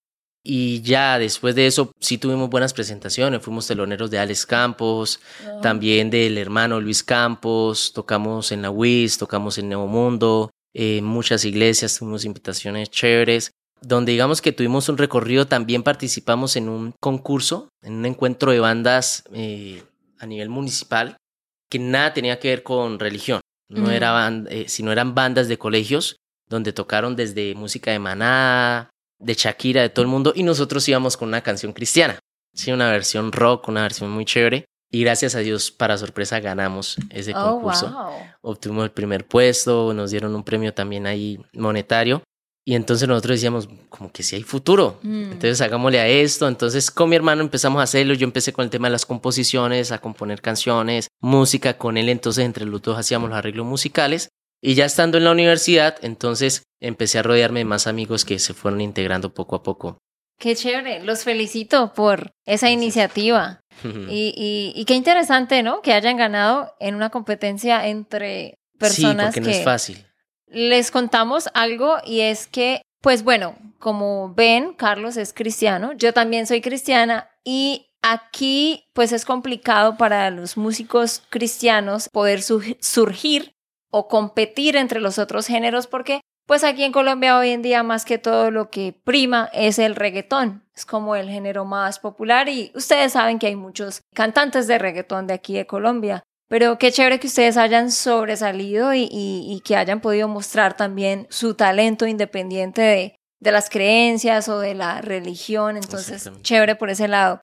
Y 0.49 0.81
ya 0.83 1.19
después 1.19 1.57
de 1.57 1.67
eso 1.67 1.91
sí 1.99 2.19
tuvimos 2.19 2.49
buenas 2.49 2.73
presentaciones, 2.73 3.43
fuimos 3.43 3.67
teloneros 3.67 4.13
de 4.13 4.21
Alex 4.21 4.47
Campos, 4.47 5.19
también 5.61 6.09
del 6.09 6.39
hermano 6.39 6.81
Luis 6.81 7.03
Campos, 7.03 7.93
tocamos 7.93 8.53
en 8.53 8.63
la 8.63 8.71
WIS, 8.71 9.19
tocamos 9.19 9.59
en 9.59 9.69
Nuevo 9.69 9.89
Mundo, 9.89 10.53
en 10.73 11.05
muchas 11.05 11.45
iglesias, 11.45 11.99
tuvimos 11.99 12.25
invitaciones 12.25 12.91
chéveres, 12.91 13.51
donde 13.81 14.13
digamos 14.13 14.41
que 14.41 14.53
tuvimos 14.53 14.89
un 14.89 14.99
recorrido, 14.99 15.49
también 15.49 15.83
participamos 15.83 16.55
en 16.55 16.69
un 16.69 16.95
concurso, 17.01 17.69
en 17.83 17.95
un 17.95 18.07
encuentro 18.07 18.53
de 18.53 18.61
bandas 18.61 19.25
eh, 19.33 19.83
a 20.21 20.27
nivel 20.27 20.49
municipal, 20.49 21.17
que 21.69 21.81
nada 21.81 22.15
tenía 22.15 22.39
que 22.39 22.51
ver 22.51 22.63
con 22.63 23.01
religión, 23.01 23.41
no 23.69 23.91
era 23.91 24.29
eh, 24.51 24.67
sino 24.69 24.93
eran 24.93 25.13
bandas 25.13 25.49
de 25.49 25.59
colegios, 25.59 26.19
donde 26.49 26.73
tocaron 26.73 27.17
desde 27.17 27.57
música 27.57 27.91
de 27.91 27.99
Maná, 27.99 28.91
de 29.19 29.35
Shakira, 29.35 29.83
de 29.83 29.89
todo 29.89 30.03
el 30.03 30.11
mundo, 30.11 30.33
y 30.35 30.43
nosotros 30.43 30.89
íbamos 30.89 31.17
con 31.17 31.29
una 31.29 31.43
canción 31.43 31.73
cristiana, 31.73 32.19
sí, 32.55 32.73
una 32.73 32.91
versión 32.91 33.33
rock, 33.33 33.69
una 33.69 33.83
versión 33.83 34.11
muy 34.11 34.25
chévere. 34.25 34.67
Y 34.91 35.03
gracias 35.03 35.35
a 35.35 35.41
Dios, 35.41 35.73
para 35.73 35.99
sorpresa, 35.99 36.39
ganamos 36.39 36.97
ese 37.11 37.33
oh, 37.35 37.57
concurso. 37.57 37.93
Obtuvimos 38.41 38.85
el 38.85 38.93
primer 38.93 39.27
puesto, 39.27 39.93
nos 39.93 40.13
dieron 40.13 40.35
un 40.35 40.45
premio 40.45 40.73
también 40.73 41.07
ahí 41.07 41.41
monetario. 41.53 42.23
Y 42.69 42.75
entonces 42.75 43.07
nosotros 43.07 43.37
decíamos, 43.37 43.69
como 43.89 44.11
que 44.11 44.25
si 44.25 44.35
hay 44.35 44.43
futuro. 44.43 44.99
Mm. 45.03 45.33
Entonces 45.33 45.61
hagámosle 45.61 46.01
a 46.01 46.09
esto. 46.09 46.49
Entonces 46.49 46.91
con 46.91 47.09
mi 47.09 47.15
hermano 47.15 47.43
empezamos 47.43 47.81
a 47.81 47.85
hacerlo. 47.85 48.15
Yo 48.15 48.25
empecé 48.25 48.53
con 48.53 48.65
el 48.65 48.71
tema 48.71 48.89
de 48.89 48.93
las 48.93 49.07
composiciones, 49.07 49.93
a 49.93 49.99
componer 49.99 50.41
canciones, 50.43 51.09
música 51.21 51.79
con 51.79 51.97
él. 51.97 52.09
Entonces 52.09 52.45
entre 52.45 52.65
los 52.65 52.83
dos 52.83 52.99
hacíamos 52.99 53.29
los 53.29 53.39
arreglos 53.39 53.67
musicales. 53.67 54.31
Y 54.61 54.75
ya 54.75 54.87
estando 54.87 55.19
en 55.19 55.25
la 55.25 55.33
universidad, 55.33 55.97
entonces 56.03 56.63
empecé 56.81 57.19
a 57.19 57.23
rodearme 57.23 57.61
de 57.61 57.65
más 57.65 57.87
amigos 57.87 58.25
que 58.25 58.39
se 58.39 58.55
fueron 58.55 58.81
integrando 58.81 59.35
poco 59.35 59.57
a 59.57 59.63
poco. 59.63 59.99
Qué 60.39 60.55
chévere, 60.55 61.03
los 61.03 61.25
felicito 61.25 61.95
por 61.95 62.33
esa 62.45 62.71
iniciativa. 62.71 63.61
y, 63.85 64.73
y, 64.75 64.85
qué 64.85 64.95
interesante, 64.95 65.63
¿no? 65.63 65.81
Que 65.83 65.93
hayan 65.93 66.17
ganado 66.17 66.75
en 66.81 66.95
una 66.95 67.11
competencia 67.11 67.87
entre 67.87 68.59
personas 68.79 69.35
sí, 69.35 69.41
porque 69.41 69.51
no 69.51 69.57
es 69.57 69.65
fácil. 69.65 70.07
Les 70.47 70.91
contamos 70.91 71.49
algo 71.55 71.97
y 72.05 72.21
es 72.21 72.47
que, 72.47 72.83
pues 73.03 73.23
bueno, 73.23 73.57
como 73.79 74.33
ven, 74.35 74.75
Carlos 74.75 75.17
es 75.17 75.33
cristiano, 75.33 75.93
yo 75.95 76.13
también 76.13 76.47
soy 76.47 76.61
cristiana 76.61 77.31
y 77.45 77.87
aquí 78.03 78.85
pues 78.93 79.13
es 79.13 79.25
complicado 79.25 79.97
para 79.97 80.31
los 80.31 80.57
músicos 80.57 81.23
cristianos 81.29 82.09
poder 82.13 82.43
surgir 82.43 83.56
o 83.91 84.09
competir 84.09 84.77
entre 84.77 85.01
los 85.01 85.19
otros 85.19 85.47
géneros 85.47 85.87
porque 85.87 86.21
pues 86.47 86.63
aquí 86.63 86.85
en 86.85 86.93
Colombia 86.93 87.37
hoy 87.37 87.51
en 87.51 87.63
día 87.63 87.83
más 87.83 88.05
que 88.05 88.19
todo 88.19 88.53
lo 88.53 88.71
que 88.71 88.93
prima 88.93 89.51
es 89.53 89.79
el 89.81 89.97
reggaetón. 89.97 90.65
Es 90.75 90.87
como 90.87 91.17
el 91.17 91.29
género 91.29 91.65
más 91.65 91.99
popular 91.99 92.49
y 92.49 92.71
ustedes 92.75 93.13
saben 93.13 93.39
que 93.39 93.49
hay 93.49 93.57
muchos 93.57 94.03
cantantes 94.15 94.69
de 94.69 94.79
reggaetón 94.79 95.27
de 95.27 95.35
aquí 95.35 95.55
de 95.55 95.67
Colombia. 95.67 96.23
Pero 96.49 96.79
qué 96.79 96.93
chévere 96.93 97.19
que 97.19 97.27
ustedes 97.27 97.57
hayan 97.57 97.91
sobresalido 97.91 98.95
y, 98.95 99.61
que 99.65 99.77
hayan 99.77 100.01
podido 100.01 100.29
mostrar 100.29 100.77
también 100.77 101.27
su 101.29 101.55
talento 101.55 102.07
independiente 102.07 102.83
de, 102.83 103.17
de 103.41 103.53
las 103.53 103.69
creencias 103.69 104.49
o 104.49 104.61
de 104.61 104.75
la 104.75 105.01
religión. 105.01 105.77
Entonces, 105.77 106.31
chévere 106.43 106.77
por 106.77 106.91
ese 106.91 107.09
lado. 107.09 107.41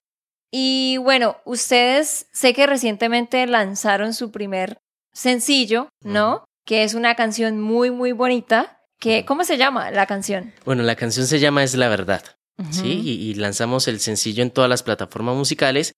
Y 0.49 0.97
bueno, 0.97 1.35
ustedes 1.43 2.27
sé 2.31 2.53
que 2.53 2.67
recientemente 2.67 3.45
lanzaron 3.47 4.13
su 4.13 4.31
primer 4.31 4.77
sencillo, 5.13 5.89
¿no? 6.01 6.45
Que 6.65 6.83
es 6.83 6.93
una 6.93 7.15
canción 7.15 7.59
muy, 7.61 7.91
muy 7.91 8.11
bonita. 8.11 8.79
Que, 8.99 9.25
¿Cómo 9.25 9.43
se 9.43 9.57
llama 9.57 9.91
la 9.91 10.05
canción? 10.05 10.53
Bueno, 10.65 10.83
la 10.83 10.95
canción 10.95 11.27
se 11.27 11.39
llama 11.39 11.63
Es 11.63 11.75
la 11.75 11.89
verdad. 11.89 12.23
Sí, 12.69 13.01
y, 13.03 13.33
lanzamos 13.33 13.87
el 13.87 13.99
sencillo 13.99 14.43
en 14.43 14.51
todas 14.51 14.69
las 14.69 14.83
plataformas 14.83 15.35
musicales 15.35 15.93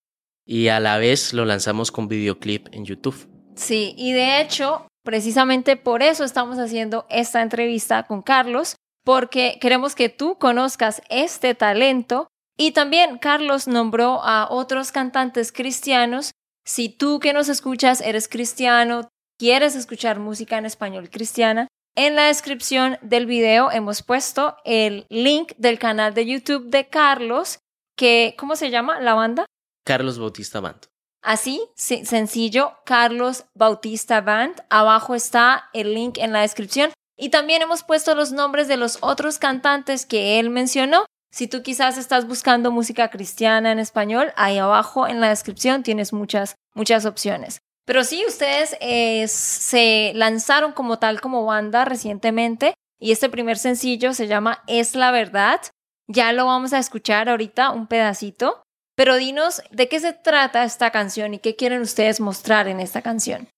y 0.46 0.68
a 0.68 0.80
la 0.80 0.96
vez 0.96 1.34
lo 1.34 1.44
lanzamos 1.44 1.92
con 1.92 2.08
videoclip 2.08 2.68
en 2.72 2.86
YouTube. 2.86 3.28
Sí, 3.54 3.94
y 3.98 4.12
de 4.12 4.40
hecho, 4.40 4.88
precisamente 5.04 5.76
por 5.76 6.02
eso 6.02 6.24
estamos 6.24 6.58
haciendo 6.58 7.06
esta 7.10 7.42
entrevista 7.42 8.04
con 8.04 8.22
Carlos, 8.22 8.76
porque 9.04 9.58
queremos 9.60 9.94
que 9.94 10.08
tú 10.08 10.38
conozcas 10.38 11.02
este 11.10 11.54
talento 11.54 12.28
y 12.56 12.72
también 12.72 13.18
Carlos 13.18 13.68
nombró 13.68 14.22
a 14.24 14.48
otros 14.50 14.92
cantantes 14.92 15.52
cristianos 15.52 16.32
si 16.66 16.88
tú 16.88 17.20
que 17.20 17.32
nos 17.32 17.48
escuchas 17.48 18.00
eres 18.00 18.28
cristiano, 18.28 19.08
quieres 19.38 19.76
escuchar 19.76 20.18
música 20.18 20.58
en 20.58 20.66
español 20.66 21.08
cristiana, 21.10 21.68
en 21.94 22.14
la 22.14 22.26
descripción 22.26 22.98
del 23.00 23.24
video 23.24 23.70
hemos 23.70 24.02
puesto 24.02 24.56
el 24.64 25.06
link 25.08 25.52
del 25.56 25.78
canal 25.78 26.12
de 26.12 26.26
YouTube 26.26 26.68
de 26.68 26.88
Carlos, 26.88 27.60
que, 27.96 28.34
¿cómo 28.38 28.56
se 28.56 28.70
llama 28.70 29.00
la 29.00 29.14
banda? 29.14 29.46
Carlos 29.86 30.18
Bautista 30.18 30.60
Band. 30.60 30.88
Así, 31.22 31.62
sencillo, 31.76 32.74
Carlos 32.84 33.46
Bautista 33.54 34.20
Band. 34.20 34.62
Abajo 34.68 35.14
está 35.14 35.70
el 35.72 35.94
link 35.94 36.18
en 36.18 36.32
la 36.32 36.42
descripción. 36.42 36.92
Y 37.16 37.30
también 37.30 37.62
hemos 37.62 37.82
puesto 37.82 38.14
los 38.14 38.32
nombres 38.32 38.68
de 38.68 38.76
los 38.76 38.98
otros 39.00 39.38
cantantes 39.38 40.04
que 40.04 40.38
él 40.38 40.50
mencionó 40.50 41.06
si 41.30 41.48
tú 41.48 41.62
quizás 41.62 41.98
estás 41.98 42.26
buscando 42.26 42.70
música 42.70 43.10
cristiana 43.10 43.72
en 43.72 43.78
español, 43.78 44.32
ahí 44.36 44.58
abajo 44.58 45.06
en 45.06 45.20
la 45.20 45.28
descripción 45.28 45.82
tienes 45.82 46.12
muchas, 46.12 46.54
muchas 46.74 47.04
opciones. 47.04 47.58
Pero 47.84 48.02
sí, 48.04 48.24
ustedes 48.26 48.76
eh, 48.80 49.28
se 49.28 50.12
lanzaron 50.14 50.72
como 50.72 50.98
tal, 50.98 51.20
como 51.20 51.44
banda 51.44 51.84
recientemente 51.84 52.74
y 52.98 53.12
este 53.12 53.28
primer 53.28 53.58
sencillo 53.58 54.12
se 54.12 54.26
llama 54.26 54.62
Es 54.66 54.94
la 54.94 55.10
verdad. 55.10 55.60
Ya 56.08 56.32
lo 56.32 56.46
vamos 56.46 56.72
a 56.72 56.78
escuchar 56.78 57.28
ahorita 57.28 57.70
un 57.70 57.86
pedacito. 57.86 58.62
Pero 58.96 59.16
dinos 59.16 59.62
de 59.70 59.88
qué 59.88 60.00
se 60.00 60.14
trata 60.14 60.64
esta 60.64 60.90
canción 60.90 61.34
y 61.34 61.38
qué 61.38 61.54
quieren 61.54 61.82
ustedes 61.82 62.18
mostrar 62.18 62.66
en 62.66 62.80
esta 62.80 63.02
canción. 63.02 63.48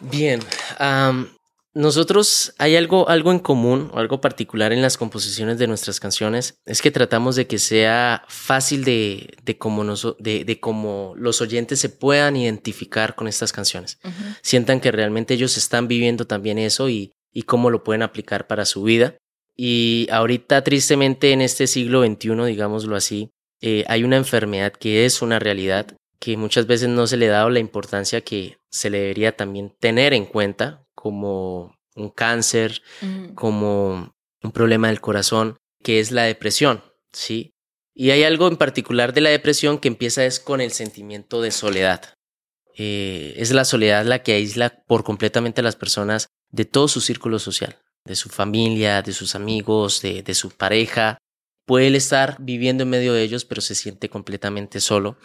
Bien, 0.00 0.40
nosotros 1.74 2.54
hay 2.58 2.76
algo, 2.76 3.08
algo 3.08 3.32
en 3.32 3.38
común 3.38 3.90
o 3.94 3.98
algo 3.98 4.20
particular 4.20 4.72
en 4.72 4.82
las 4.82 4.98
composiciones 4.98 5.58
de 5.58 5.66
nuestras 5.66 6.00
canciones, 6.00 6.58
es 6.66 6.82
que 6.82 6.90
tratamos 6.90 7.34
de 7.34 7.46
que 7.46 7.58
sea 7.58 8.24
fácil 8.28 8.84
de, 8.84 9.34
de, 9.42 9.56
cómo, 9.56 9.84
de, 10.18 10.44
de 10.44 10.60
los 11.16 11.40
oyentes 11.40 11.80
se 11.80 11.88
puedan 11.88 12.36
identificar 12.36 13.14
con 13.14 13.26
estas 13.26 13.52
canciones, 13.52 13.98
sientan 14.42 14.80
que 14.80 14.92
realmente 14.92 15.34
ellos 15.34 15.56
están 15.56 15.88
viviendo 15.88 16.26
también 16.26 16.58
eso 16.58 16.90
y, 16.90 17.12
y 17.32 17.42
cómo 17.42 17.70
lo 17.70 17.82
pueden 17.82 18.02
aplicar 18.02 18.46
para 18.46 18.66
su 18.66 18.82
vida. 18.82 19.16
Y 19.56 20.08
ahorita, 20.10 20.64
tristemente, 20.64 21.32
en 21.32 21.42
este 21.42 21.66
siglo 21.66 22.04
XXI, 22.04 22.44
digámoslo 22.46 22.96
así, 22.96 23.30
eh, 23.60 23.84
hay 23.86 24.02
una 24.04 24.16
enfermedad 24.16 24.72
que 24.72 25.04
es 25.06 25.22
una 25.22 25.38
realidad 25.38 25.96
que 26.18 26.36
muchas 26.36 26.66
veces 26.66 26.88
no 26.88 27.06
se 27.06 27.16
le 27.16 27.26
da 27.26 27.48
la 27.48 27.58
importancia 27.58 28.20
que 28.20 28.58
se 28.70 28.90
le 28.90 29.00
debería 29.00 29.36
también 29.36 29.74
tener 29.80 30.14
en 30.14 30.24
cuenta 30.24 30.81
como 31.02 31.76
un 31.96 32.10
cáncer, 32.10 32.80
como 33.34 34.14
un 34.40 34.52
problema 34.52 34.86
del 34.86 35.00
corazón, 35.00 35.56
que 35.82 35.98
es 35.98 36.12
la 36.12 36.22
depresión, 36.22 36.84
¿sí? 37.12 37.56
Y 37.92 38.10
hay 38.10 38.22
algo 38.22 38.46
en 38.46 38.56
particular 38.56 39.12
de 39.12 39.20
la 39.20 39.30
depresión 39.30 39.78
que 39.78 39.88
empieza 39.88 40.24
es 40.24 40.38
con 40.38 40.60
el 40.60 40.70
sentimiento 40.70 41.42
de 41.42 41.50
soledad. 41.50 42.14
Eh, 42.78 43.34
es 43.36 43.50
la 43.50 43.64
soledad 43.64 44.06
la 44.06 44.22
que 44.22 44.34
aísla 44.34 44.84
por 44.86 45.02
completamente 45.02 45.60
a 45.60 45.64
las 45.64 45.74
personas 45.74 46.28
de 46.52 46.66
todo 46.66 46.86
su 46.86 47.00
círculo 47.00 47.40
social, 47.40 47.80
de 48.04 48.14
su 48.14 48.28
familia, 48.28 49.02
de 49.02 49.12
sus 49.12 49.34
amigos, 49.34 50.02
de, 50.02 50.22
de 50.22 50.34
su 50.34 50.50
pareja, 50.50 51.18
puede 51.66 51.96
estar 51.96 52.36
viviendo 52.38 52.84
en 52.84 52.90
medio 52.90 53.12
de 53.12 53.24
ellos, 53.24 53.44
pero 53.44 53.60
se 53.60 53.74
siente 53.74 54.08
completamente 54.08 54.78
solo. 54.78 55.16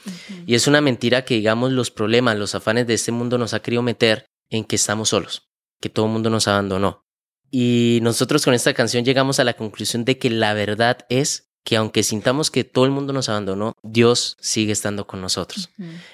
Y 0.47 0.55
es 0.55 0.65
una 0.65 0.81
mentira 0.81 1.23
que, 1.23 1.35
digamos, 1.35 1.71
los 1.71 1.91
problemas, 1.91 2.35
los 2.35 2.55
afanes 2.55 2.87
de 2.87 2.95
este 2.95 3.11
mundo 3.11 3.37
nos 3.37 3.53
ha 3.53 3.61
querido 3.61 3.83
meter 3.83 4.25
en 4.49 4.63
que 4.63 4.75
estamos 4.75 5.09
solos, 5.09 5.46
que 5.81 5.89
todo 5.89 6.05
el 6.05 6.11
mundo 6.11 6.29
nos 6.29 6.47
abandonó. 6.47 7.03
Y 7.49 7.99
nosotros 8.01 8.43
con 8.43 8.53
esta 8.53 8.73
canción 8.73 9.05
llegamos 9.05 9.39
a 9.39 9.43
la 9.43 9.53
conclusión 9.53 10.05
de 10.05 10.17
que 10.17 10.29
la 10.29 10.53
verdad 10.53 11.05
es 11.09 11.47
que 11.67 11.75
aunque 11.75 12.03
sintamos 12.03 12.49
que 12.49 12.63
todo 12.63 12.85
el 12.85 12.91
mundo 12.91 13.11
nos 13.11 13.27
abandonó, 13.27 13.73
Dios 13.83 14.37
sigue 14.39 14.71
estando 14.71 15.05
con 15.05 15.19
nosotros. 15.19 15.69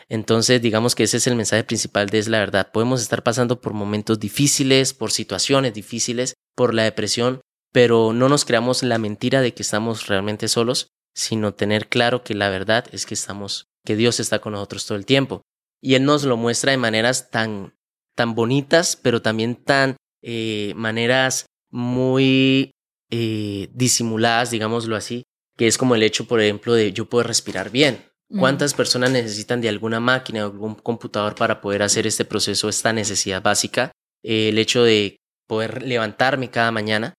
Entonces, 0.10 0.60
digamos 0.64 0.96
que 0.96 1.04
ese 1.04 1.18
es 1.18 1.28
el 1.28 1.36
mensaje 1.36 1.64
principal 1.64 2.10
de 2.10 2.18
Es 2.18 2.28
la 2.28 2.40
verdad. 2.40 2.72
Podemos 2.72 3.04
estar 3.04 3.22
pasando 3.22 3.62
por 3.62 3.74
momentos 3.74 4.20
difíciles, 4.20 4.96
por 4.96 5.12
situaciones 5.12 5.76
difíciles, 5.76 6.34
por 6.56 6.74
la 6.74 6.84
depresión, 6.84 7.42
pero 7.72 8.14
no 8.14 8.30
nos 8.30 8.46
creamos 8.46 8.82
la 8.82 8.98
mentira 8.98 9.42
de 9.42 9.54
que 9.54 9.62
estamos 9.62 10.08
realmente 10.08 10.48
solos, 10.48 10.88
sino 11.14 11.54
tener 11.54 11.88
claro 11.88 12.24
que 12.24 12.34
la 12.34 12.50
verdad 12.50 12.86
es 12.92 13.06
que 13.06 13.14
estamos, 13.14 13.68
que 13.86 13.96
Dios 13.96 14.20
está 14.20 14.40
con 14.40 14.54
nosotros 14.54 14.88
todo 14.88 14.98
el 14.98 15.06
tiempo. 15.06 15.44
Y 15.80 15.94
Él 15.94 16.04
nos 16.04 16.24
lo 16.24 16.36
muestra 16.36 16.72
de 16.72 16.78
maneras 16.78 17.30
tan, 17.30 17.76
tan 18.16 18.36
bonitas, 18.36 18.96
pero 18.96 19.22
también 19.22 19.56
tan 19.56 19.98
eh, 20.22 20.74
maneras 20.76 21.46
muy 21.70 22.72
eh, 23.10 23.70
disimuladas, 23.74 24.52
digámoslo 24.52 24.96
así, 24.96 25.24
que 25.58 25.68
es 25.68 25.78
como 25.78 25.96
el 25.96 26.04
hecho, 26.04 26.26
por 26.26 26.42
ejemplo, 26.42 26.74
de 26.74 26.94
yo 26.94 27.10
poder 27.10 27.28
respirar 27.28 27.70
bien. 27.70 28.06
¿Cuántas 28.40 28.74
personas 28.74 29.12
necesitan 29.12 29.62
de 29.62 29.70
alguna 29.70 30.00
máquina 30.00 30.48
o 30.48 30.52
algún 30.52 30.74
computador 30.74 31.36
para 31.36 31.62
poder 31.62 31.84
hacer 31.84 32.08
este 32.08 32.26
proceso, 32.26 32.68
esta 32.68 32.92
necesidad 32.92 33.44
básica? 33.44 33.92
Eh, 34.24 34.50
el 34.50 34.58
hecho 34.58 34.84
de 34.84 35.18
poder 35.48 35.84
levantarme 35.84 36.50
cada 36.50 36.72
mañana. 36.72 37.14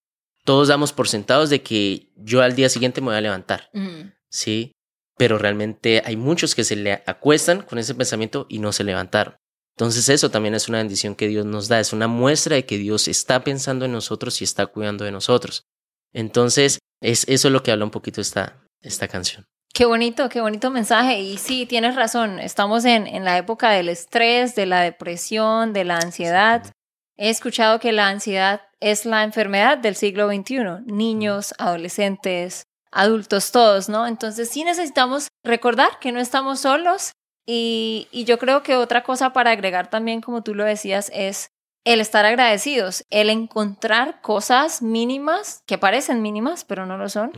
Todos 0.45 0.67
damos 0.67 0.93
por 0.93 1.07
sentados 1.07 1.51
de 1.51 1.63
que 1.63 2.11
yo 2.17 2.43
al 2.43 2.57
día 2.57 2.69
siguiente 2.69 3.01
me 3.01 3.09
voy 3.09 3.17
a 3.17 3.21
levantar, 3.21 3.71
¿sí? 4.29 4.73
Pero 5.17 5.39
realmente 5.39 6.03
hay 6.05 6.17
muchos 6.17 6.57
que 6.57 6.65
se 6.65 6.75
le 6.75 7.05
acuestan 7.07 7.63
con 7.63 7.79
ese 7.79 7.95
pensamiento 7.95 8.47
y 8.49 8.59
no 8.59 8.73
se 8.73 8.83
levantaron. 8.83 9.37
Entonces 9.77 10.09
eso 10.09 10.31
también 10.31 10.55
es 10.55 10.69
una 10.69 10.79
bendición 10.79 11.17
que 11.17 11.29
Dios 11.29 11.45
nos 11.45 11.69
da, 11.69 11.81
es 11.81 11.93
una 11.93 12.07
muestra 12.07 12.57
de 12.57 12.65
que 12.65 12.79
Dios 12.79 13.09
está 13.09 13.43
pensando 13.43 13.85
en 13.85 13.93
nosotros 13.93 14.41
y 14.41 14.45
está 14.45 14.67
cuidando 14.67 15.05
de 15.05 15.11
nosotros. 15.11 15.65
Entonces, 16.13 16.79
es, 17.01 17.25
eso 17.29 17.49
es 17.49 17.53
lo 17.53 17.63
que 17.63 17.73
habla 17.73 17.85
un 17.85 17.91
poquito 17.91 18.21
esta, 18.21 18.63
esta 18.81 19.09
canción. 19.09 19.45
Qué 19.73 19.85
bonito, 19.85 20.29
qué 20.29 20.41
bonito 20.41 20.71
mensaje. 20.71 21.21
Y 21.21 21.37
sí, 21.39 21.67
tienes 21.67 21.97
razón, 21.97 22.39
estamos 22.39 22.85
en, 22.85 23.09
en 23.09 23.25
la 23.25 23.37
época 23.37 23.71
del 23.71 23.89
estrés, 23.89 24.55
de 24.55 24.67
la 24.67 24.81
depresión, 24.81 25.73
de 25.73 25.85
la 25.85 25.97
ansiedad. 25.97 26.73
He 27.17 27.29
escuchado 27.29 27.81
que 27.81 27.91
la 27.91 28.09
ansiedad 28.09 28.63
es 28.79 29.05
la 29.05 29.25
enfermedad 29.25 29.79
del 29.79 29.97
siglo 29.97 30.29
XXI. 30.29 30.85
Niños, 30.87 31.53
adolescentes, 31.59 32.63
adultos, 32.93 33.51
todos, 33.51 33.89
¿no? 33.89 34.07
Entonces 34.07 34.49
sí 34.49 34.63
necesitamos 34.63 35.29
recordar 35.43 35.99
que 36.01 36.13
no 36.13 36.21
estamos 36.21 36.61
solos. 36.61 37.13
Y, 37.47 38.09
y 38.11 38.25
yo 38.25 38.39
creo 38.39 38.63
que 38.63 38.77
otra 38.77 39.03
cosa 39.03 39.33
para 39.33 39.51
agregar 39.51 39.91
también, 39.91 40.21
como 40.21 40.43
tú 40.43 40.55
lo 40.55 40.65
decías, 40.65 41.11
es 41.15 41.51
el 41.85 42.01
estar 42.01 42.25
agradecidos, 42.25 43.05
el 43.11 43.31
encontrar 43.31 44.21
cosas 44.23 44.83
mínimas, 44.83 45.63
que 45.67 45.79
parecen 45.79 46.23
mínimas, 46.23 46.65
pero 46.65 46.87
no 46.87 46.97
lo 46.97 47.09
son, 47.09 47.33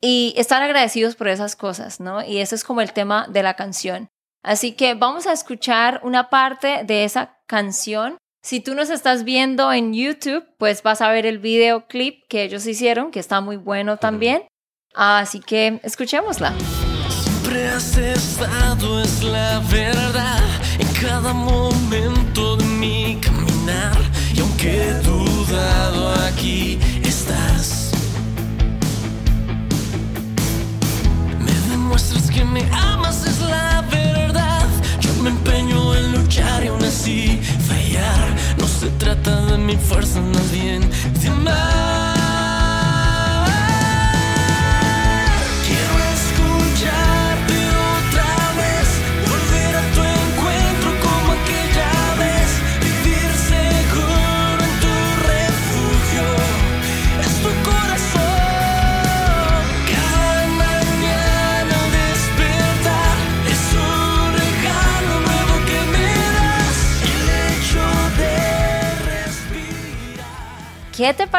y 0.00 0.34
estar 0.36 0.62
agradecidos 0.62 1.16
por 1.16 1.28
esas 1.28 1.54
cosas, 1.54 2.00
¿no? 2.00 2.24
Y 2.24 2.38
ese 2.38 2.54
es 2.54 2.64
como 2.64 2.80
el 2.80 2.92
tema 2.92 3.26
de 3.28 3.42
la 3.42 3.54
canción. 3.54 4.08
Así 4.42 4.72
que 4.72 4.94
vamos 4.94 5.26
a 5.26 5.32
escuchar 5.32 6.00
una 6.02 6.28
parte 6.28 6.84
de 6.84 7.04
esa 7.04 7.38
canción. 7.46 8.18
Si 8.42 8.60
tú 8.60 8.74
nos 8.74 8.90
estás 8.90 9.24
viendo 9.24 9.72
en 9.72 9.94
YouTube, 9.94 10.46
pues 10.58 10.82
vas 10.82 11.00
a 11.00 11.10
ver 11.10 11.24
el 11.24 11.38
videoclip 11.38 12.26
que 12.28 12.42
ellos 12.42 12.66
hicieron, 12.66 13.10
que 13.10 13.20
está 13.20 13.40
muy 13.40 13.56
bueno 13.56 13.96
también. 13.96 14.46
Así 14.94 15.40
que 15.40 15.80
escuchémosla. 15.82 16.52
Siempre 17.54 17.72
has 17.72 17.96
estado, 17.96 19.00
es 19.00 19.22
la 19.22 19.60
verdad, 19.70 20.42
en 20.76 20.88
cada 21.00 21.32
momento 21.32 22.56
de 22.56 22.64
mi 22.64 23.16
caminar. 23.20 23.96
Y 24.34 24.40
aunque 24.40 24.88
he 24.88 24.94
dudado, 24.94 26.14
aquí 26.26 26.80
estás. 27.04 27.92
Me 31.38 31.52
demuestras 31.70 32.28
que 32.28 32.44
me 32.44 32.68
amas, 32.72 33.24
es 33.24 33.40
la 33.40 33.84
verdad. 33.88 34.53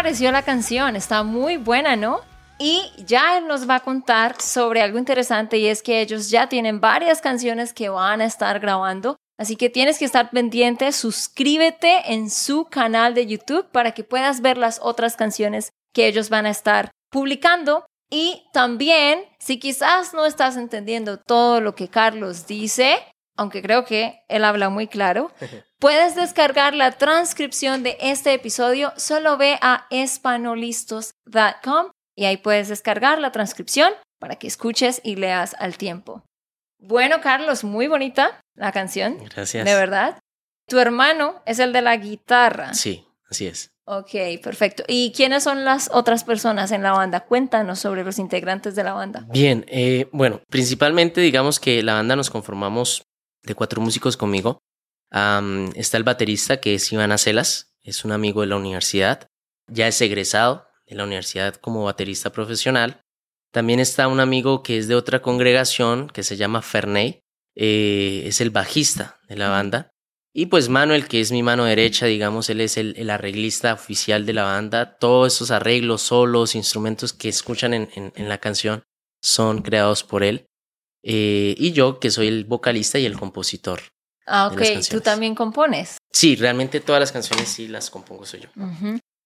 Pareció 0.06 0.32
la 0.32 0.44
canción? 0.44 0.96
Está 0.96 1.24
muy 1.24 1.58
buena, 1.58 1.96
¿no? 1.96 2.22
Y 2.60 2.92
ya 3.08 3.40
él 3.40 3.48
nos 3.48 3.68
va 3.68 3.78
a 3.78 3.80
contar 3.80 4.40
sobre 4.40 4.84
algo 4.84 5.00
interesante 5.00 5.58
y 5.58 5.66
es 5.66 5.82
que 5.82 6.00
ellos 6.00 6.30
ya 6.30 6.48
tienen 6.48 6.80
varias 6.80 7.22
canciones 7.22 7.74
que 7.74 7.90
van 7.90 8.22
a 8.22 8.26
estar 8.26 8.60
grabando. 8.60 9.18
Así 9.40 9.56
que 9.56 9.72
tienes 9.72 9.98
que 9.98 10.06
estar 10.06 10.30
pendiente, 10.30 10.92
suscríbete 10.92 12.14
en 12.14 12.30
su 12.30 12.66
canal 12.66 13.16
de 13.16 13.26
YouTube 13.26 13.66
para 13.72 13.94
que 13.94 14.04
puedas 14.04 14.42
ver 14.42 14.60
las 14.60 14.80
otras 14.84 15.16
canciones 15.16 15.72
que 15.92 16.06
ellos 16.06 16.30
van 16.30 16.46
a 16.46 16.52
estar 16.52 16.92
publicando. 17.10 17.84
Y 18.12 18.44
también, 18.54 19.24
si 19.40 19.58
quizás 19.58 20.14
no 20.14 20.28
estás 20.28 20.56
entendiendo 20.56 21.18
todo 21.18 21.62
lo 21.62 21.74
que 21.74 21.88
Carlos 21.88 22.46
dice, 22.46 23.00
aunque 23.36 23.62
creo 23.62 23.86
que 23.86 24.24
él 24.28 24.44
habla 24.44 24.70
muy 24.70 24.88
claro, 24.88 25.32
puedes 25.80 26.16
descargar 26.16 26.74
la 26.74 26.92
transcripción 26.92 27.84
de 27.84 27.98
este 28.00 28.34
episodio. 28.34 28.94
Solo 28.98 29.38
ve 29.38 29.58
a 29.62 29.88
espanolistos.com 29.90 31.88
y 32.16 32.26
ahí 32.26 32.38
puedes 32.38 32.70
descargar 32.70 33.20
la 33.20 33.32
transcripción 33.32 33.92
para 34.20 34.36
que 34.36 34.48
escuches 34.48 35.02
y 35.04 35.16
leas 35.16 35.56
al 35.60 35.78
tiempo. 35.78 36.24
Bueno, 36.80 37.22
Carlos, 37.22 37.64
muy 37.64 37.88
bonita 37.88 38.40
la 38.56 38.72
canción. 38.72 39.18
Gracias. 39.34 39.66
De 39.66 39.76
verdad. 39.76 40.20
Tu 40.68 40.80
hermano 40.80 41.42
es 41.46 41.60
el 41.60 41.74
de 41.74 41.82
la 41.82 41.96
guitarra. 41.98 42.74
Sí, 42.74 43.06
así 43.30 43.46
es. 43.48 43.70
Ok, 43.88 44.12
perfecto. 44.42 44.84
¿Y 44.88 45.12
quiénes 45.16 45.44
son 45.44 45.64
las 45.64 45.92
otras 45.94 46.24
personas 46.24 46.72
en 46.72 46.82
la 46.82 46.92
banda? 46.92 47.20
Cuéntanos 47.20 47.80
sobre 47.80 48.04
los 48.04 48.18
integrantes 48.18 48.76
de 48.76 48.84
la 48.84 48.94
banda. 48.94 49.28
Bien, 49.30 49.64
eh, 49.68 50.10
bueno, 50.12 50.42
principalmente 50.50 51.22
digamos 51.22 51.60
que 51.60 51.84
la 51.84 51.94
banda 51.94 52.16
nos 52.16 52.32
conformamos 52.32 53.06
de 53.46 53.56
cuatro 53.56 53.82
músicos 53.82 54.18
conmigo. 54.18 54.60
Está 55.12 55.98
el 55.98 56.04
baterista 56.04 56.58
que 56.58 56.76
es 56.76 56.92
Iván 56.92 57.12
Acelas, 57.12 57.74
es 57.84 58.04
un 58.04 58.12
amigo 58.12 58.42
de 58.42 58.48
la 58.48 58.58
universidad, 58.58 59.28
ya 59.72 59.88
es 59.88 60.02
egresado 60.02 60.68
de 60.86 60.96
la 60.96 61.04
universidad 61.04 61.56
como 61.56 61.84
baterista 61.84 62.32
profesional. 62.32 63.02
También 63.52 63.80
está 63.80 64.08
un 64.08 64.20
amigo 64.20 64.62
que 64.64 64.78
es 64.78 64.88
de 64.88 64.96
otra 64.96 65.22
congregación 65.22 66.10
que 66.10 66.24
se 66.24 66.36
llama 66.38 66.62
Ferney, 66.62 67.22
eh, 67.56 68.24
es 68.26 68.42
el 68.42 68.50
bajista 68.50 69.20
de 69.30 69.38
la 69.38 69.50
banda. 69.50 69.90
Y 70.34 70.48
pues 70.48 70.68
Manuel, 70.68 71.08
que 71.08 71.22
es 71.22 71.32
mi 71.32 71.44
mano 71.44 71.64
derecha, 71.64 72.08
digamos, 72.08 72.50
él 72.50 72.60
es 72.60 72.76
el, 72.76 72.94
el 72.98 73.10
arreglista 73.10 73.74
oficial 73.74 74.26
de 74.26 74.34
la 74.34 74.44
banda. 74.44 74.98
Todos 74.98 75.34
esos 75.34 75.50
arreglos, 75.52 76.02
solos, 76.02 76.56
instrumentos 76.56 77.14
que 77.14 77.30
escuchan 77.30 77.74
en, 77.74 77.90
en- 77.96 78.12
en 78.18 78.28
la 78.28 78.40
canción 78.40 78.84
son 79.24 79.62
creados 79.62 80.04
por 80.04 80.24
él. 80.26 80.46
Eh, 81.08 81.54
y 81.58 81.72
yo, 81.72 82.00
que 82.00 82.10
soy 82.10 82.28
el 82.28 82.46
vocalista 82.46 82.98
y 82.98 83.06
el 83.06 83.18
compositor. 83.18 83.80
Ah, 84.26 84.48
ok. 84.48 84.62
Tú 84.90 85.02
también 85.02 85.36
compones. 85.36 85.98
Sí, 86.12 86.36
realmente 86.36 86.80
todas 86.80 87.00
las 87.00 87.12
canciones 87.12 87.48
sí 87.48 87.68
las 87.68 87.92
compongo 87.92 88.26
soy 88.26 88.42
yo. 88.42 88.50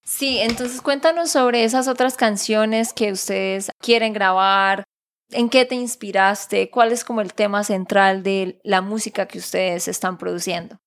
Sí, 0.03 0.39
entonces 0.39 0.81
cuéntanos 0.81 1.31
sobre 1.31 1.63
esas 1.63 1.87
otras 1.87 2.17
canciones 2.17 2.91
que 2.91 3.13
ustedes 3.13 3.69
quieren 3.79 4.11
grabar. 4.11 4.83
¿En 5.31 5.49
qué 5.49 5.63
te 5.63 5.75
inspiraste? 5.75 6.69
¿Cuál 6.69 6.91
es 6.91 7.05
como 7.05 7.21
el 7.21 7.33
tema 7.33 7.63
central 7.63 8.23
de 8.23 8.59
la 8.63 8.81
música 8.81 9.27
que 9.27 9.37
ustedes 9.37 9.87
están 9.87 10.17
produciendo? 10.17 10.77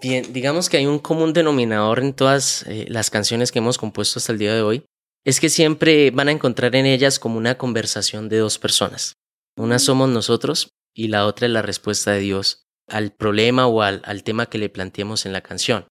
Bien, 0.00 0.32
digamos 0.32 0.68
que 0.68 0.76
hay 0.76 0.86
un 0.86 0.98
común 0.98 1.32
denominador 1.32 1.98
en 1.98 2.12
todas 2.12 2.64
eh, 2.68 2.84
las 2.88 3.10
canciones 3.10 3.50
que 3.50 3.58
hemos 3.58 3.78
compuesto 3.78 4.18
hasta 4.18 4.32
el 4.32 4.38
día 4.38 4.54
de 4.54 4.62
hoy. 4.62 4.84
Es 5.24 5.40
que 5.40 5.48
siempre 5.48 6.10
van 6.12 6.28
a 6.28 6.32
encontrar 6.32 6.76
en 6.76 6.86
ellas 6.86 7.18
como 7.18 7.36
una 7.36 7.58
conversación 7.58 8.28
de 8.28 8.38
dos 8.38 8.58
personas. 8.58 9.14
Una 9.56 9.78
somos 9.78 10.08
nosotros 10.08 10.70
y 10.94 11.08
la 11.08 11.26
otra 11.26 11.46
es 11.46 11.52
la 11.52 11.62
respuesta 11.62 12.12
de 12.12 12.20
Dios 12.20 12.64
al 12.88 13.12
problema 13.12 13.66
o 13.66 13.82
al, 13.82 14.02
al 14.04 14.24
tema 14.24 14.46
que 14.46 14.58
le 14.58 14.68
planteemos 14.68 15.26
en 15.26 15.32
la 15.32 15.40
canción. 15.42 15.86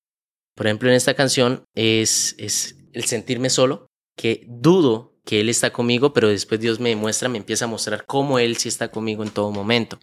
Por 0.55 0.67
ejemplo, 0.67 0.89
en 0.89 0.95
esta 0.95 1.13
canción 1.13 1.63
es, 1.73 2.35
es 2.37 2.75
el 2.93 3.05
sentirme 3.05 3.49
solo, 3.49 3.87
que 4.17 4.45
dudo 4.49 5.15
que 5.23 5.39
Él 5.39 5.49
está 5.49 5.71
conmigo, 5.71 6.11
pero 6.11 6.27
después 6.27 6.59
Dios 6.59 6.79
me 6.79 6.95
muestra, 6.95 7.29
me 7.29 7.37
empieza 7.37 7.65
a 7.65 7.69
mostrar 7.69 8.05
cómo 8.05 8.39
Él 8.39 8.57
sí 8.57 8.67
está 8.67 8.89
conmigo 8.89 9.23
en 9.23 9.29
todo 9.29 9.51
momento. 9.51 9.99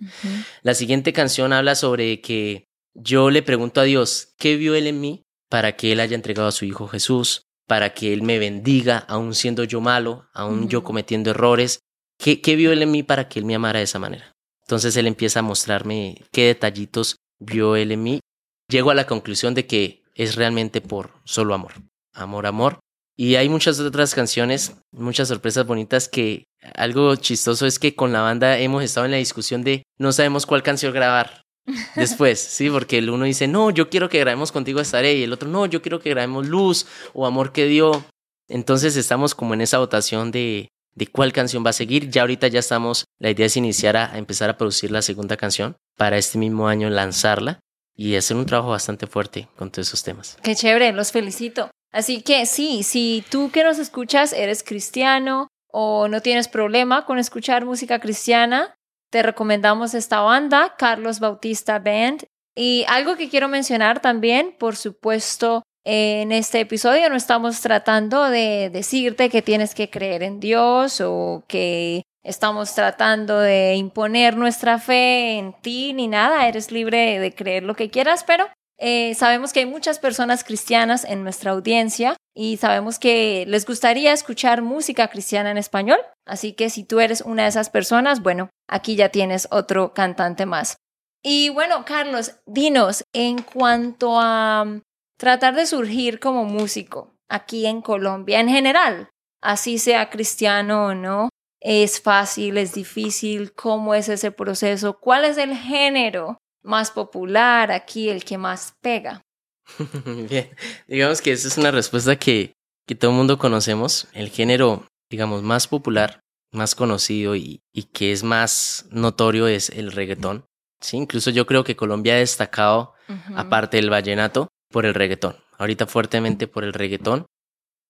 La 0.63 0.75
siguiente 0.75 1.13
canción 1.13 1.53
habla 1.53 1.75
sobre 1.75 2.21
que 2.21 2.69
yo 2.95 3.31
le 3.31 3.43
pregunto 3.43 3.81
a 3.81 3.85
Dios, 3.85 4.35
¿qué 4.39 4.57
vio 4.57 4.75
Él 4.75 4.87
en 4.87 5.01
mí 5.01 5.25
para 5.51 5.77
que 5.77 5.93
Él 5.93 6.01
haya 6.01 6.15
entregado 6.15 6.49
a 6.49 6.53
su 6.53 6.65
Hijo 6.65 6.87
Jesús? 6.89 7.43
Para 7.67 7.93
que 7.93 8.13
Él 8.13 8.23
me 8.23 8.39
bendiga, 8.39 8.99
aun 8.99 9.35
siendo 9.35 9.65
yo 9.65 9.81
malo, 9.81 10.29
aun 10.33 10.69
yo 10.69 10.79
Ujú. 10.79 10.87
cometiendo 10.87 11.31
errores. 11.31 11.81
¿Qué, 12.19 12.41
¿Qué 12.41 12.57
vio 12.57 12.73
Él 12.73 12.83
en 12.83 12.91
mí 12.91 13.03
para 13.03 13.29
que 13.29 13.39
Él 13.39 13.45
me 13.45 13.55
amara 13.55 13.79
de 13.79 13.85
esa 13.85 13.99
manera? 13.99 14.33
Entonces 14.63 14.97
Él 14.97 15.07
empieza 15.07 15.41
a 15.41 15.43
mostrarme 15.43 16.23
qué 16.33 16.47
detallitos 16.47 17.17
vio 17.39 17.77
Él 17.77 17.93
en 17.93 18.03
mí. 18.03 18.21
Llego 18.69 18.91
a 18.91 18.95
la 18.95 19.07
conclusión 19.07 19.55
de 19.55 19.67
que 19.67 20.03
es 20.15 20.35
realmente 20.35 20.81
por 20.81 21.13
solo 21.25 21.55
amor. 21.55 21.73
Amor, 22.13 22.47
amor. 22.47 22.81
Y 23.17 23.37
hay 23.37 23.49
muchas 23.49 23.81
otras 23.81 24.15
canciones, 24.15 24.77
muchas 24.93 25.29
sorpresas 25.29 25.67
bonitas 25.67 26.09
que 26.09 26.45
algo 26.75 27.15
chistoso 27.17 27.67
es 27.67 27.79
que 27.79 27.95
con 27.95 28.13
la 28.13 28.21
banda 28.21 28.59
hemos 28.59 28.83
estado 28.83 29.07
en 29.07 29.13
la 29.13 29.17
discusión 29.19 29.63
de 29.63 29.85
no 29.99 30.13
sabemos 30.13 30.45
cuál 30.45 30.63
canción 30.63 30.93
grabar 30.93 31.43
después, 31.97 32.39
¿sí? 32.39 32.69
Porque 32.69 32.99
el 32.99 33.09
uno 33.09 33.25
dice, 33.25 33.49
no, 33.49 33.71
yo 33.71 33.89
quiero 33.89 34.09
que 34.09 34.19
grabemos 34.19 34.53
contigo 34.53 34.81
estaré 34.81 35.15
y 35.15 35.23
el 35.23 35.33
otro, 35.33 35.49
no, 35.49 35.67
yo 35.67 35.81
quiero 35.81 36.01
que 36.01 36.11
grabemos 36.11 36.47
Luz 36.47 36.87
o 37.15 37.27
Amor 37.27 37.53
que 37.53 37.67
dio. 37.67 38.05
Entonces 38.49 38.97
estamos 38.97 39.35
como 39.35 39.55
en 39.55 39.63
esa 39.63 39.79
votación 39.79 40.31
de, 40.31 40.69
de 40.97 41.07
cuál 41.07 41.33
canción 41.33 41.65
va 41.65 41.71
a 41.71 41.75
seguir. 41.75 42.11
Ya 42.11 42.23
ahorita 42.23 42.49
ya 42.49 42.59
estamos, 42.59 43.05
la 43.21 43.31
idea 43.31 43.47
es 43.47 43.57
iniciar 43.57 43.97
a, 43.97 44.19
empezar 44.19 44.51
a 44.51 44.57
producir 44.57 44.91
la 44.91 45.03
segunda 45.03 45.37
canción 45.37 45.77
para 45.97 46.19
este 46.19 46.39
mismo 46.39 46.67
año 46.67 46.91
lanzarla 46.91 47.61
y 47.95 48.17
hacer 48.17 48.37
un 48.37 48.47
trabajo 48.47 48.71
bastante 48.71 49.07
fuerte 49.07 49.49
con 49.57 49.71
todos 49.71 49.89
esos 49.89 50.03
temas. 50.03 50.37
Qué 50.43 50.57
chévere, 50.57 50.93
los 50.93 51.13
felicito. 51.13 51.71
Así 51.93 52.23
que 52.23 52.45
sí, 52.47 52.83
si 52.83 53.25
tú 53.31 53.51
que 53.51 53.63
nos 53.63 53.79
escuchas 53.79 54.33
eres 54.33 54.63
cristiano 54.63 55.49
o 55.71 56.09
no 56.09 56.21
tienes 56.21 56.49
problema 56.49 57.07
con 57.07 57.19
escuchar 57.19 57.65
música 57.65 58.01
cristiana, 58.01 58.75
te 59.11 59.23
recomendamos 59.23 59.95
esta 59.95 60.21
banda, 60.21 60.75
Carlos 60.77 61.21
Bautista 61.21 61.79
Band. 61.79 62.25
Y 62.55 62.85
algo 62.89 63.17
que 63.17 63.29
quiero 63.29 63.49
mencionar 63.49 64.01
también, 64.01 64.55
por 64.59 64.77
supuesto, 64.77 65.63
en 65.89 66.33
este 66.33 66.59
episodio 66.59 67.09
no 67.09 67.15
estamos 67.15 67.61
tratando 67.61 68.25
de 68.25 68.71
decirte 68.71 69.31
que 69.31 69.41
tienes 69.41 69.73
que 69.73 69.89
creer 69.89 70.25
en 70.25 70.41
Dios 70.41 71.01
o 71.01 71.45
que 71.47 72.03
estamos 72.25 72.75
tratando 72.75 73.39
de 73.39 73.77
imponer 73.77 74.37
nuestra 74.37 74.81
fe 74.81 75.39
en 75.39 75.53
ti 75.53 75.93
ni 75.93 76.09
nada, 76.09 76.49
eres 76.49 76.73
libre 76.73 77.21
de 77.21 77.33
creer 77.33 77.63
lo 77.63 77.77
que 77.77 77.89
quieras, 77.89 78.25
pero 78.25 78.49
eh, 78.79 79.15
sabemos 79.15 79.53
que 79.53 79.61
hay 79.61 79.67
muchas 79.67 80.01
personas 80.01 80.43
cristianas 80.43 81.05
en 81.05 81.23
nuestra 81.23 81.53
audiencia 81.53 82.17
y 82.35 82.57
sabemos 82.57 82.99
que 82.99 83.45
les 83.47 83.65
gustaría 83.65 84.13
escuchar 84.13 84.63
música 84.63 85.07
cristiana 85.07 85.53
en 85.53 85.57
español. 85.57 86.01
Así 86.27 86.53
que 86.53 86.69
si 86.69 86.83
tú 86.83 86.99
eres 86.99 87.21
una 87.21 87.45
de 87.45 87.51
esas 87.51 87.71
personas, 87.71 88.23
bueno, 88.23 88.51
aquí 88.69 88.97
ya 88.97 89.11
tienes 89.11 89.47
otro 89.53 89.95
cantante 89.95 90.47
más. 90.47 90.79
Y 91.23 91.49
bueno, 91.51 91.85
Carlos, 91.85 92.35
dinos, 92.45 93.05
en 93.13 93.41
cuanto 93.41 94.19
a 94.21 94.81
tratar 95.17 95.55
de 95.55 95.67
surgir 95.67 96.21
como 96.21 96.45
músico 96.45 97.15
aquí 97.29 97.67
en 97.67 97.83
Colombia 97.83 98.41
en 98.41 98.49
general, 98.49 99.09
así 99.41 99.79
sea 99.79 100.11
cristiano 100.11 100.87
o 100.87 100.95
no, 100.95 101.29
es 101.61 102.01
fácil, 102.01 102.59
es 102.59 102.75
difícil, 102.75 103.53
cómo 103.53 103.95
es 103.95 104.09
ese 104.09 104.31
proceso, 104.31 104.99
cuál 105.01 105.25
es 105.25 105.39
el 105.39 105.57
género 105.57 106.39
más 106.63 106.91
popular 106.91 107.73
aquí, 107.73 108.09
el 108.09 108.25
que 108.25 108.39
más 108.39 108.75
pega. 108.83 109.23
Bien, 110.29 110.51
digamos 110.87 111.21
que 111.21 111.33
esa 111.33 111.49
es 111.49 111.59
una 111.59 111.71
respuesta 111.71 112.17
que, 112.17 112.53
que 112.87 112.95
todo 112.95 113.11
el 113.11 113.17
mundo 113.17 113.39
conocemos. 113.39 114.09
El 114.13 114.31
género, 114.31 114.87
digamos, 115.11 115.43
más 115.43 115.67
popular, 115.67 116.21
más 116.53 116.75
conocido 116.75 117.35
y, 117.35 117.61
y 117.73 117.85
que 117.85 118.13
es 118.13 118.23
más 118.23 118.87
notorio 118.91 119.49
es 119.49 119.71
el 119.71 119.93
reggaetón. 119.93 120.45
Sí, 120.81 120.97
incluso 120.97 121.31
yo 121.31 121.47
creo 121.47 121.65
que 121.65 121.77
Colombia 121.77 122.15
ha 122.15 122.19
destacado, 122.19 122.95
aparte 123.35 123.79
del 123.79 123.91
vallenato, 123.91 124.49
por 124.71 124.87
el 124.87 124.95
reggaetón. 124.95 125.37
Ahorita 125.59 125.87
fuertemente 125.87 126.47
por 126.47 126.65
el 126.65 126.73
reggaetón. 126.73 127.27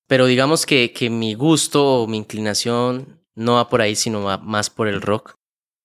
Pero 0.08 0.26
digamos 0.26 0.66
que, 0.66 0.92
que 0.92 1.10
mi 1.10 1.34
gusto 1.34 2.02
o 2.02 2.06
mi 2.06 2.16
inclinación 2.16 3.20
no 3.34 3.54
va 3.54 3.68
por 3.68 3.80
ahí, 3.80 3.96
sino 3.96 4.22
va 4.22 4.38
más 4.38 4.70
por 4.70 4.88
el 4.88 5.02
rock, 5.02 5.34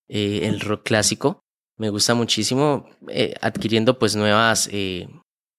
eh, 0.08 0.46
el 0.46 0.60
rock 0.60 0.82
clásico 0.82 1.40
me 1.78 1.88
gusta 1.88 2.14
muchísimo 2.14 2.86
eh, 3.08 3.34
adquiriendo 3.40 3.98
pues 3.98 4.14
nuevas 4.14 4.68
eh, 4.70 5.08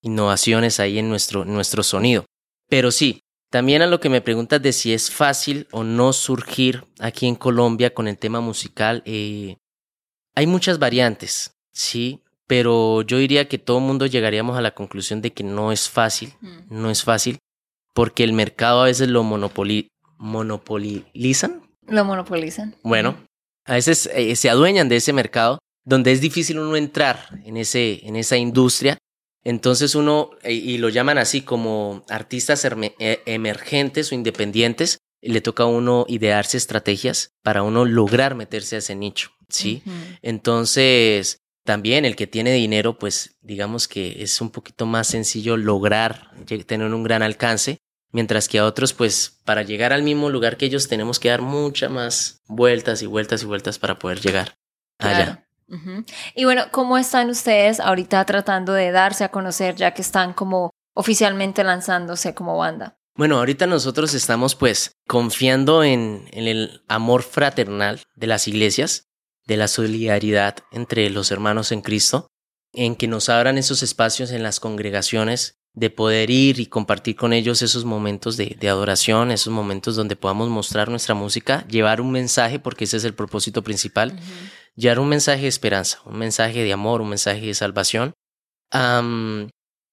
innovaciones 0.01 0.79
ahí 0.79 0.99
en 0.99 1.09
nuestro, 1.09 1.43
nuestro 1.43 1.81
sonido. 1.81 2.25
Pero 2.69 2.91
sí, 2.91 3.21
también 3.49 3.81
a 3.81 3.87
lo 3.87 3.99
que 3.99 4.09
me 4.09 4.21
preguntas 4.21 4.61
de 4.61 4.73
si 4.73 4.93
es 4.93 5.11
fácil 5.11 5.67
o 5.71 5.83
no 5.83 6.13
surgir 6.13 6.85
aquí 6.99 7.27
en 7.27 7.35
Colombia 7.35 7.93
con 7.93 8.07
el 8.07 8.17
tema 8.17 8.41
musical, 8.41 9.03
hay 9.05 10.47
muchas 10.47 10.79
variantes, 10.79 11.55
sí, 11.71 12.22
pero 12.47 13.01
yo 13.01 13.17
diría 13.17 13.47
que 13.47 13.57
todo 13.57 13.77
el 13.79 13.85
mundo 13.85 14.05
llegaríamos 14.05 14.57
a 14.57 14.61
la 14.61 14.73
conclusión 14.73 15.21
de 15.21 15.31
que 15.31 15.43
no 15.43 15.71
es 15.71 15.89
fácil, 15.89 16.33
mm. 16.41 16.57
no 16.69 16.89
es 16.89 17.03
fácil, 17.03 17.39
porque 17.93 18.23
el 18.23 18.33
mercado 18.33 18.81
a 18.81 18.85
veces 18.85 19.09
lo 19.09 19.23
monopoli 19.23 19.87
monopolizan. 20.17 21.63
Lo 21.87 22.05
monopolizan. 22.05 22.75
Bueno, 22.83 23.17
a 23.65 23.73
veces 23.73 24.09
se 24.35 24.49
adueñan 24.49 24.87
de 24.89 24.97
ese 24.97 25.13
mercado 25.13 25.59
donde 25.85 26.11
es 26.11 26.21
difícil 26.21 26.59
uno 26.59 26.75
entrar 26.75 27.41
en, 27.45 27.57
ese, 27.57 28.05
en 28.07 28.15
esa 28.15 28.37
industria. 28.37 28.97
Entonces 29.43 29.95
uno, 29.95 30.31
y 30.45 30.77
lo 30.77 30.87
llaman 30.87 31.17
así 31.17 31.41
como 31.41 32.05
artistas 32.07 32.65
e, 32.65 33.21
emergentes 33.25 34.11
o 34.11 34.15
independientes, 34.15 34.99
le 35.21 35.41
toca 35.41 35.63
a 35.63 35.67
uno 35.67 36.05
idearse 36.07 36.57
estrategias 36.57 37.31
para 37.43 37.63
uno 37.63 37.85
lograr 37.85 38.35
meterse 38.35 38.75
a 38.75 38.79
ese 38.79 38.95
nicho, 38.95 39.31
¿sí? 39.49 39.83
Entonces, 40.21 41.39
también 41.63 42.05
el 42.05 42.15
que 42.15 42.27
tiene 42.27 42.51
dinero, 42.53 42.97
pues 42.97 43.37
digamos 43.41 43.87
que 43.87 44.21
es 44.21 44.41
un 44.41 44.49
poquito 44.49 44.85
más 44.85 45.07
sencillo 45.07 45.57
lograr 45.57 46.31
tener 46.67 46.93
un 46.93 47.03
gran 47.03 47.23
alcance, 47.23 47.79
mientras 48.11 48.47
que 48.47 48.59
a 48.59 48.65
otros, 48.65 48.93
pues 48.93 49.39
para 49.45 49.63
llegar 49.63 49.93
al 49.93 50.03
mismo 50.03 50.29
lugar 50.29 50.57
que 50.57 50.65
ellos 50.65 50.87
tenemos 50.87 51.19
que 51.19 51.29
dar 51.29 51.41
muchas 51.41 51.89
más 51.89 52.41
vueltas 52.47 53.01
y 53.01 53.05
vueltas 53.05 53.43
y 53.43 53.45
vueltas 53.45 53.79
para 53.79 53.97
poder 53.99 54.19
llegar 54.19 54.57
allá. 54.99 55.45
Y 56.35 56.43
bueno, 56.43 56.65
¿cómo 56.71 56.97
están 56.97 57.29
ustedes 57.29 57.79
ahorita 57.79 58.23
tratando 58.25 58.73
de 58.73 58.91
darse 58.91 59.23
a 59.23 59.29
conocer 59.29 59.75
ya 59.75 59.91
que 59.93 60.03
están 60.03 60.33
como 60.33 60.71
oficialmente 60.93 61.63
lanzándose 61.63 62.35
como 62.35 62.57
banda? 62.57 62.97
Bueno, 63.15 63.37
ahorita 63.37 63.67
nosotros 63.67 64.13
estamos 64.13 64.55
pues 64.55 64.95
confiando 65.07 65.83
en, 65.83 66.27
en, 66.31 66.47
el 66.47 66.83
amor 66.87 67.23
fraternal 67.23 68.01
de 68.15 68.27
las 68.27 68.47
iglesias, 68.47 69.07
de 69.45 69.57
la 69.57 69.67
solidaridad 69.67 70.57
entre 70.71 71.09
los 71.09 71.31
hermanos 71.31 71.71
en 71.71 71.81
Cristo, 71.81 72.27
en 72.73 72.95
que 72.95 73.07
nos 73.07 73.29
abran 73.29 73.57
esos 73.57 73.83
espacios 73.83 74.31
en 74.31 74.43
las 74.43 74.59
congregaciones 74.59 75.55
de 75.75 75.89
poder 75.89 76.29
ir 76.29 76.59
y 76.59 76.67
compartir 76.67 77.15
con 77.15 77.33
ellos 77.33 77.61
esos 77.61 77.83
momentos 77.83 78.37
de, 78.37 78.55
de 78.59 78.69
adoración, 78.69 79.31
esos 79.31 79.51
momentos 79.51 79.95
donde 79.95 80.15
podamos 80.15 80.49
mostrar 80.49 80.89
nuestra 80.89 81.15
música, 81.15 81.65
llevar 81.67 81.99
un 81.99 82.11
mensaje, 82.11 82.59
porque 82.59 82.83
ese 82.83 82.97
es 82.97 83.05
el 83.05 83.15
propósito 83.15 83.63
principal, 83.63 84.19
llevar 84.75 84.99
un 84.99 85.09
mensaje 85.09 85.43
de 85.43 85.47
esperanza, 85.47 85.99
un 86.05 86.17
mensaje 86.17 86.63
de 86.63 86.73
amor, 86.73 87.01
un 87.01 87.09
mensaje 87.09 87.41
de 87.41 87.53
salvación. 87.53 88.13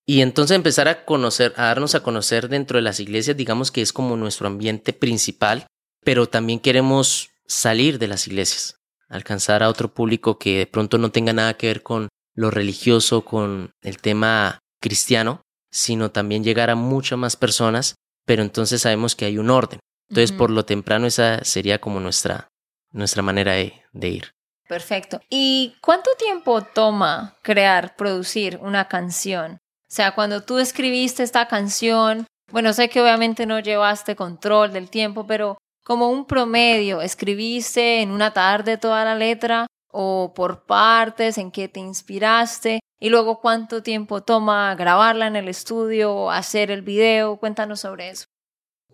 y 0.06 0.22
entonces 0.22 0.54
empezar 0.56 0.88
a 0.88 1.04
conocer, 1.04 1.54
a 1.56 1.66
darnos 1.66 1.94
a 1.94 2.02
conocer 2.02 2.48
dentro 2.48 2.76
de 2.76 2.82
las 2.82 3.00
iglesias, 3.00 3.36
digamos 3.36 3.70
que 3.70 3.82
es 3.82 3.92
como 3.92 4.16
nuestro 4.16 4.48
ambiente 4.48 4.92
principal, 4.92 5.66
pero 6.04 6.28
también 6.28 6.60
queremos 6.60 7.30
salir 7.46 7.98
de 7.98 8.08
las 8.08 8.26
iglesias, 8.26 8.79
alcanzar 9.10 9.62
a 9.62 9.68
otro 9.68 9.92
público 9.92 10.38
que 10.38 10.58
de 10.58 10.66
pronto 10.66 10.96
no 10.96 11.10
tenga 11.10 11.32
nada 11.32 11.54
que 11.54 11.66
ver 11.66 11.82
con 11.82 12.08
lo 12.34 12.50
religioso, 12.50 13.24
con 13.24 13.72
el 13.82 13.98
tema 13.98 14.60
cristiano, 14.80 15.42
sino 15.70 16.10
también 16.10 16.44
llegar 16.44 16.70
a 16.70 16.76
muchas 16.76 17.18
más 17.18 17.36
personas, 17.36 17.96
pero 18.24 18.42
entonces 18.42 18.82
sabemos 18.82 19.14
que 19.14 19.26
hay 19.26 19.38
un 19.38 19.50
orden. 19.50 19.80
Entonces, 20.08 20.32
por 20.32 20.50
lo 20.50 20.64
temprano, 20.64 21.06
esa 21.06 21.44
sería 21.44 21.80
como 21.80 22.00
nuestra, 22.00 22.48
nuestra 22.92 23.22
manera 23.22 23.52
de 23.52 24.08
ir. 24.08 24.32
Perfecto. 24.68 25.20
¿Y 25.28 25.74
cuánto 25.80 26.10
tiempo 26.16 26.62
toma 26.62 27.36
crear, 27.42 27.96
producir 27.96 28.58
una 28.62 28.88
canción? 28.88 29.54
O 29.54 29.92
sea, 29.92 30.14
cuando 30.14 30.42
tú 30.42 30.58
escribiste 30.58 31.24
esta 31.24 31.48
canción, 31.48 32.26
bueno, 32.52 32.72
sé 32.72 32.88
que 32.88 33.00
obviamente 33.00 33.46
no 33.46 33.58
llevaste 33.58 34.14
control 34.14 34.72
del 34.72 34.88
tiempo, 34.88 35.26
pero 35.26 35.58
como 35.84 36.10
un 36.10 36.26
promedio, 36.26 37.00
¿escribiste 37.00 38.02
en 38.02 38.10
una 38.10 38.32
tarde 38.32 38.78
toda 38.78 39.04
la 39.04 39.14
letra 39.14 39.66
o 39.92 40.32
por 40.34 40.66
partes 40.66 41.38
en 41.38 41.50
qué 41.50 41.68
te 41.68 41.80
inspiraste? 41.80 42.80
Y 43.00 43.08
luego, 43.08 43.40
¿cuánto 43.40 43.82
tiempo 43.82 44.22
toma 44.22 44.74
grabarla 44.74 45.26
en 45.26 45.36
el 45.36 45.48
estudio, 45.48 46.30
hacer 46.30 46.70
el 46.70 46.82
video? 46.82 47.38
Cuéntanos 47.38 47.80
sobre 47.80 48.10
eso. 48.10 48.26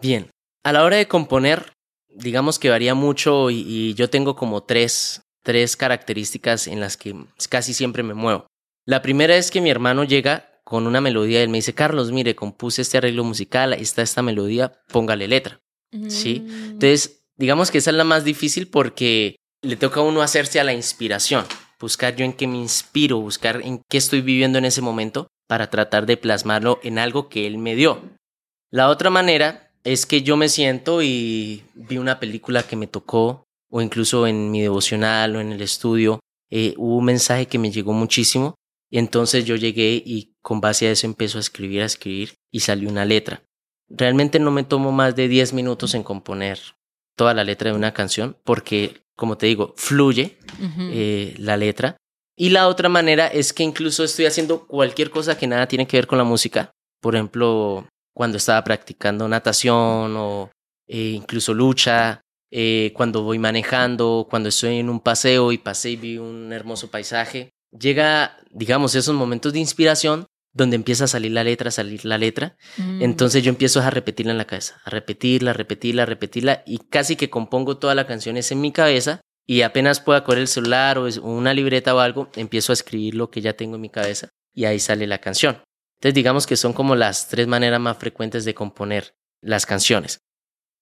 Bien, 0.00 0.30
a 0.62 0.72
la 0.72 0.84
hora 0.84 0.96
de 0.96 1.08
componer, 1.08 1.72
digamos 2.08 2.58
que 2.58 2.70
varía 2.70 2.94
mucho 2.94 3.50
y, 3.50 3.94
yo 3.94 4.08
tengo 4.08 4.36
como 4.36 4.62
tres 4.62 5.22
tres 5.42 5.76
características 5.76 6.66
en 6.66 6.80
las 6.80 6.96
que 6.96 7.14
casi 7.48 7.72
siempre 7.72 8.02
me 8.02 8.14
muevo. 8.14 8.48
La 8.84 9.00
primera 9.00 9.36
es 9.36 9.52
que 9.52 9.60
mi 9.60 9.70
hermano 9.70 10.02
llega 10.02 10.60
con 10.64 10.88
una 10.88 11.00
melodía 11.00 11.38
y 11.38 11.44
él 11.44 11.48
me 11.48 11.58
dice, 11.58 11.72
Carlos, 11.72 12.10
mire, 12.10 12.34
compuse 12.34 12.82
este 12.82 12.98
arreglo 12.98 13.22
musical, 13.22 13.72
está 13.72 14.02
esta 14.02 14.22
melodía, 14.22 14.72
póngale 14.88 15.28
letra. 15.28 15.60
¿Sí? 16.08 16.40
Mm. 16.40 16.64
Entonces, 16.72 17.24
digamos 17.36 17.70
que 17.70 17.78
esa 17.78 17.90
es 17.90 17.96
la 17.96 18.04
más 18.04 18.24
difícil 18.24 18.68
porque 18.68 19.36
le 19.62 19.76
toca 19.76 20.00
a 20.00 20.04
uno 20.04 20.22
hacerse 20.22 20.60
a 20.60 20.64
la 20.64 20.74
inspiración, 20.74 21.44
buscar 21.80 22.16
yo 22.16 22.24
en 22.24 22.32
qué 22.32 22.46
me 22.46 22.58
inspiro, 22.58 23.20
buscar 23.20 23.60
en 23.62 23.82
qué 23.88 23.98
estoy 23.98 24.20
viviendo 24.20 24.58
en 24.58 24.64
ese 24.64 24.82
momento 24.82 25.28
para 25.48 25.70
tratar 25.70 26.06
de 26.06 26.16
plasmarlo 26.16 26.80
en 26.82 26.98
algo 26.98 27.28
que 27.28 27.46
él 27.46 27.58
me 27.58 27.74
dio. 27.74 28.00
La 28.70 28.88
otra 28.88 29.10
manera 29.10 29.72
es 29.84 30.06
que 30.06 30.22
yo 30.22 30.36
me 30.36 30.48
siento 30.48 31.02
y 31.02 31.62
vi 31.74 31.98
una 31.98 32.18
película 32.18 32.62
que 32.62 32.76
me 32.76 32.86
tocó 32.86 33.44
o 33.70 33.82
incluso 33.82 34.26
en 34.26 34.50
mi 34.50 34.62
devocional 34.62 35.36
o 35.36 35.40
en 35.40 35.52
el 35.52 35.60
estudio, 35.60 36.20
eh, 36.50 36.74
hubo 36.76 36.96
un 36.96 37.04
mensaje 37.04 37.46
que 37.46 37.58
me 37.58 37.70
llegó 37.70 37.92
muchísimo. 37.92 38.54
Y 38.88 38.98
entonces 38.98 39.44
yo 39.44 39.56
llegué 39.56 40.00
y 40.04 40.34
con 40.42 40.60
base 40.60 40.86
a 40.86 40.92
eso 40.92 41.06
empezó 41.06 41.38
a 41.38 41.40
escribir, 41.40 41.82
a 41.82 41.86
escribir 41.86 42.34
y 42.52 42.60
salió 42.60 42.88
una 42.88 43.04
letra. 43.04 43.42
Realmente 43.88 44.38
no 44.38 44.50
me 44.50 44.64
tomo 44.64 44.92
más 44.92 45.16
de 45.16 45.28
10 45.28 45.52
minutos 45.52 45.94
en 45.94 46.02
componer 46.02 46.58
toda 47.16 47.34
la 47.34 47.44
letra 47.44 47.70
de 47.70 47.76
una 47.76 47.94
canción 47.94 48.36
porque, 48.44 49.02
como 49.16 49.38
te 49.38 49.46
digo, 49.46 49.74
fluye 49.76 50.38
eh, 50.78 51.34
la 51.38 51.56
letra. 51.56 51.96
Y 52.38 52.50
la 52.50 52.68
otra 52.68 52.88
manera 52.88 53.26
es 53.28 53.52
que 53.52 53.62
incluso 53.62 54.04
estoy 54.04 54.26
haciendo 54.26 54.66
cualquier 54.66 55.10
cosa 55.10 55.38
que 55.38 55.46
nada 55.46 55.66
tiene 55.66 55.86
que 55.86 55.96
ver 55.96 56.06
con 56.06 56.18
la 56.18 56.24
música. 56.24 56.70
Por 57.00 57.14
ejemplo, 57.14 57.88
cuando 58.14 58.36
estaba 58.36 58.62
practicando 58.62 59.26
natación 59.26 60.14
o 60.16 60.50
eh, 60.86 61.12
incluso 61.14 61.54
lucha, 61.54 62.20
eh, 62.50 62.92
cuando 62.94 63.22
voy 63.22 63.38
manejando, 63.38 64.26
cuando 64.28 64.50
estoy 64.50 64.78
en 64.78 64.90
un 64.90 65.00
paseo 65.00 65.50
y 65.52 65.58
pasé 65.58 65.90
y 65.90 65.96
vi 65.96 66.18
un 66.18 66.52
hermoso 66.52 66.90
paisaje. 66.90 67.50
Llega, 67.78 68.38
digamos, 68.50 68.94
esos 68.94 69.14
momentos 69.14 69.52
de 69.52 69.58
inspiración 69.58 70.26
donde 70.56 70.76
empieza 70.76 71.04
a 71.04 71.08
salir 71.08 71.32
la 71.32 71.44
letra, 71.44 71.68
a 71.68 71.72
salir 71.72 72.04
la 72.04 72.18
letra. 72.18 72.56
Mm. 72.78 73.02
Entonces 73.02 73.44
yo 73.44 73.50
empiezo 73.50 73.80
a 73.80 73.90
repetirla 73.90 74.32
en 74.32 74.38
la 74.38 74.46
cabeza, 74.46 74.80
a 74.84 74.90
repetirla, 74.90 75.50
a 75.50 75.54
repetirla, 75.54 76.02
a 76.04 76.06
repetirla 76.06 76.62
y 76.66 76.78
casi 76.78 77.16
que 77.16 77.30
compongo 77.30 77.76
toda 77.76 77.94
la 77.94 78.06
canción 78.06 78.36
es 78.36 78.50
en 78.52 78.60
mi 78.60 78.72
cabeza 78.72 79.20
y 79.46 79.62
apenas 79.62 80.00
pueda 80.00 80.24
coger 80.24 80.40
el 80.40 80.48
celular 80.48 80.98
o 80.98 81.08
una 81.22 81.54
libreta 81.54 81.94
o 81.94 82.00
algo, 82.00 82.30
empiezo 82.36 82.72
a 82.72 82.74
escribir 82.74 83.14
lo 83.14 83.30
que 83.30 83.42
ya 83.42 83.52
tengo 83.52 83.76
en 83.76 83.82
mi 83.82 83.90
cabeza 83.90 84.30
y 84.54 84.64
ahí 84.64 84.80
sale 84.80 85.06
la 85.06 85.18
canción. 85.18 85.62
Entonces 85.98 86.14
digamos 86.14 86.46
que 86.46 86.56
son 86.56 86.72
como 86.72 86.96
las 86.96 87.28
tres 87.28 87.46
maneras 87.46 87.80
más 87.80 87.98
frecuentes 87.98 88.44
de 88.44 88.54
componer 88.54 89.14
las 89.42 89.66
canciones. 89.66 90.20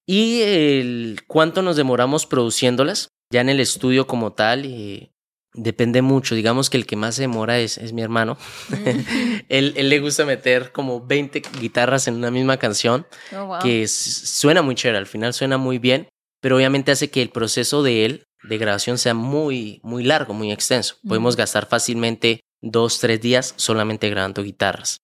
Y 0.06 0.42
el 0.42 1.22
cuánto 1.26 1.62
nos 1.62 1.76
demoramos 1.76 2.26
produciéndolas, 2.26 3.08
ya 3.30 3.40
en 3.40 3.48
el 3.48 3.60
estudio 3.60 4.06
como 4.06 4.34
tal, 4.34 4.66
y 4.66 5.13
depende 5.54 6.02
mucho. 6.02 6.34
Digamos 6.34 6.68
que 6.68 6.76
el 6.76 6.86
que 6.86 6.96
más 6.96 7.14
se 7.14 7.22
demora 7.22 7.58
es, 7.58 7.78
es 7.78 7.92
mi 7.92 8.02
hermano. 8.02 8.36
él, 9.48 9.72
él, 9.76 9.88
le 9.88 10.00
gusta 10.00 10.24
meter 10.26 10.72
como 10.72 11.06
20 11.06 11.42
guitarras 11.60 12.06
en 12.08 12.14
una 12.14 12.30
misma 12.30 12.58
canción, 12.58 13.06
Oh, 13.32 13.46
wow. 13.46 13.58
que 13.60 13.88
suena 13.88 14.62
muy 14.62 14.74
chévere, 14.74 14.98
al 14.98 15.06
final 15.06 15.32
suena 15.32 15.56
muy 15.56 15.78
bien, 15.78 16.08
pero 16.40 16.56
obviamente 16.56 16.92
hace 16.92 17.10
que 17.10 17.22
el 17.22 17.30
proceso 17.30 17.82
de 17.82 18.04
él, 18.04 18.24
de 18.42 18.58
grabación, 18.58 18.98
sea 18.98 19.14
muy, 19.14 19.80
muy 19.82 20.04
largo, 20.04 20.34
muy 20.34 20.52
extenso. 20.52 20.96
Podemos 21.06 21.36
gastar 21.36 21.66
fácilmente 21.66 22.40
dos, 22.60 22.98
tres 22.98 23.20
días 23.20 23.54
solamente 23.56 24.10
grabando 24.10 24.42
guitarras. 24.42 24.98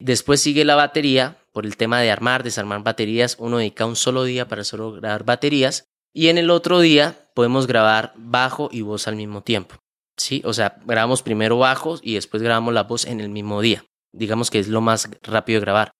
Después 0.00 0.40
sigue 0.40 0.64
la 0.64 0.74
batería, 0.74 1.38
por 1.52 1.66
el 1.66 1.76
tema 1.76 2.00
de 2.00 2.10
armar, 2.10 2.42
desarmar 2.42 2.82
baterías, 2.82 3.36
uno 3.38 3.58
dedica 3.58 3.86
un 3.86 3.94
solo 3.94 4.24
día 4.24 4.48
para 4.48 4.64
solo 4.64 4.92
grabar 4.92 5.24
baterías 5.24 5.84
y 6.14 6.28
en 6.28 6.38
el 6.38 6.50
otro 6.50 6.80
día 6.80 7.28
podemos 7.34 7.66
grabar 7.66 8.14
bajo 8.16 8.70
y 8.72 8.80
voz 8.80 9.08
al 9.08 9.16
mismo 9.16 9.42
tiempo. 9.42 9.76
Sí, 10.16 10.40
o 10.44 10.54
sea, 10.54 10.78
grabamos 10.86 11.22
primero 11.22 11.58
bajos 11.58 12.00
y 12.02 12.14
después 12.14 12.42
grabamos 12.42 12.72
la 12.72 12.84
voz 12.84 13.04
en 13.04 13.20
el 13.20 13.28
mismo 13.28 13.60
día. 13.60 13.84
Digamos 14.12 14.50
que 14.50 14.60
es 14.60 14.68
lo 14.68 14.80
más 14.80 15.10
rápido 15.22 15.58
de 15.58 15.64
grabar. 15.64 15.90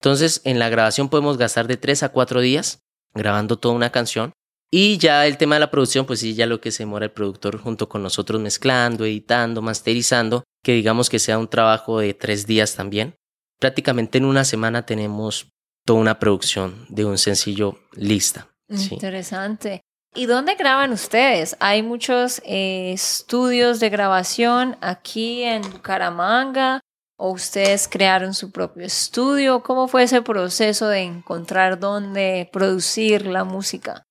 Entonces, 0.00 0.40
en 0.44 0.58
la 0.58 0.68
grabación 0.68 1.08
podemos 1.08 1.38
gastar 1.38 1.68
de 1.68 1.76
3 1.76 2.02
a 2.02 2.08
4 2.08 2.40
días 2.40 2.80
grabando 3.14 3.58
toda 3.58 3.74
una 3.74 3.90
canción. 3.90 4.32
Y 4.72 4.98
ya 4.98 5.26
el 5.26 5.36
tema 5.36 5.56
de 5.56 5.60
la 5.60 5.70
producción, 5.70 6.06
pues 6.06 6.20
sí, 6.20 6.34
ya 6.34 6.46
lo 6.46 6.60
que 6.60 6.70
se 6.70 6.82
demora 6.82 7.04
el 7.04 7.12
productor 7.12 7.58
junto 7.58 7.88
con 7.88 8.02
nosotros 8.02 8.40
mezclando, 8.40 9.04
editando, 9.04 9.62
masterizando, 9.62 10.44
que 10.62 10.72
digamos 10.72 11.10
que 11.10 11.18
sea 11.18 11.38
un 11.38 11.48
trabajo 11.48 12.00
de 12.00 12.14
tres 12.14 12.46
días 12.46 12.74
también. 12.74 13.14
Prácticamente 13.58 14.18
en 14.18 14.24
una 14.24 14.44
semana 14.44 14.86
tenemos 14.86 15.48
toda 15.84 16.00
una 16.00 16.18
producción 16.18 16.86
de 16.88 17.04
un 17.04 17.18
sencillo 17.18 17.78
lista. 17.94 18.48
Sí. 18.70 18.94
Interesante. 18.94 19.80
¿Y 20.14 20.26
dónde 20.26 20.54
graban 20.56 20.92
ustedes? 20.92 21.56
¿Hay 21.60 21.82
muchos 21.82 22.40
eh, 22.44 22.92
estudios 22.92 23.78
de 23.80 23.90
grabación 23.90 24.76
aquí 24.80 25.42
en 25.44 25.62
Bucaramanga? 25.62 26.80
¿O 27.16 27.30
ustedes 27.32 27.86
crearon 27.86 28.32
su 28.32 28.50
propio 28.50 28.84
estudio? 28.86 29.62
¿Cómo 29.62 29.88
fue 29.88 30.04
ese 30.04 30.22
proceso 30.22 30.88
de 30.88 31.00
encontrar 31.00 31.78
dónde 31.78 32.48
producir 32.52 33.26
la 33.26 33.44
música? 33.44 34.02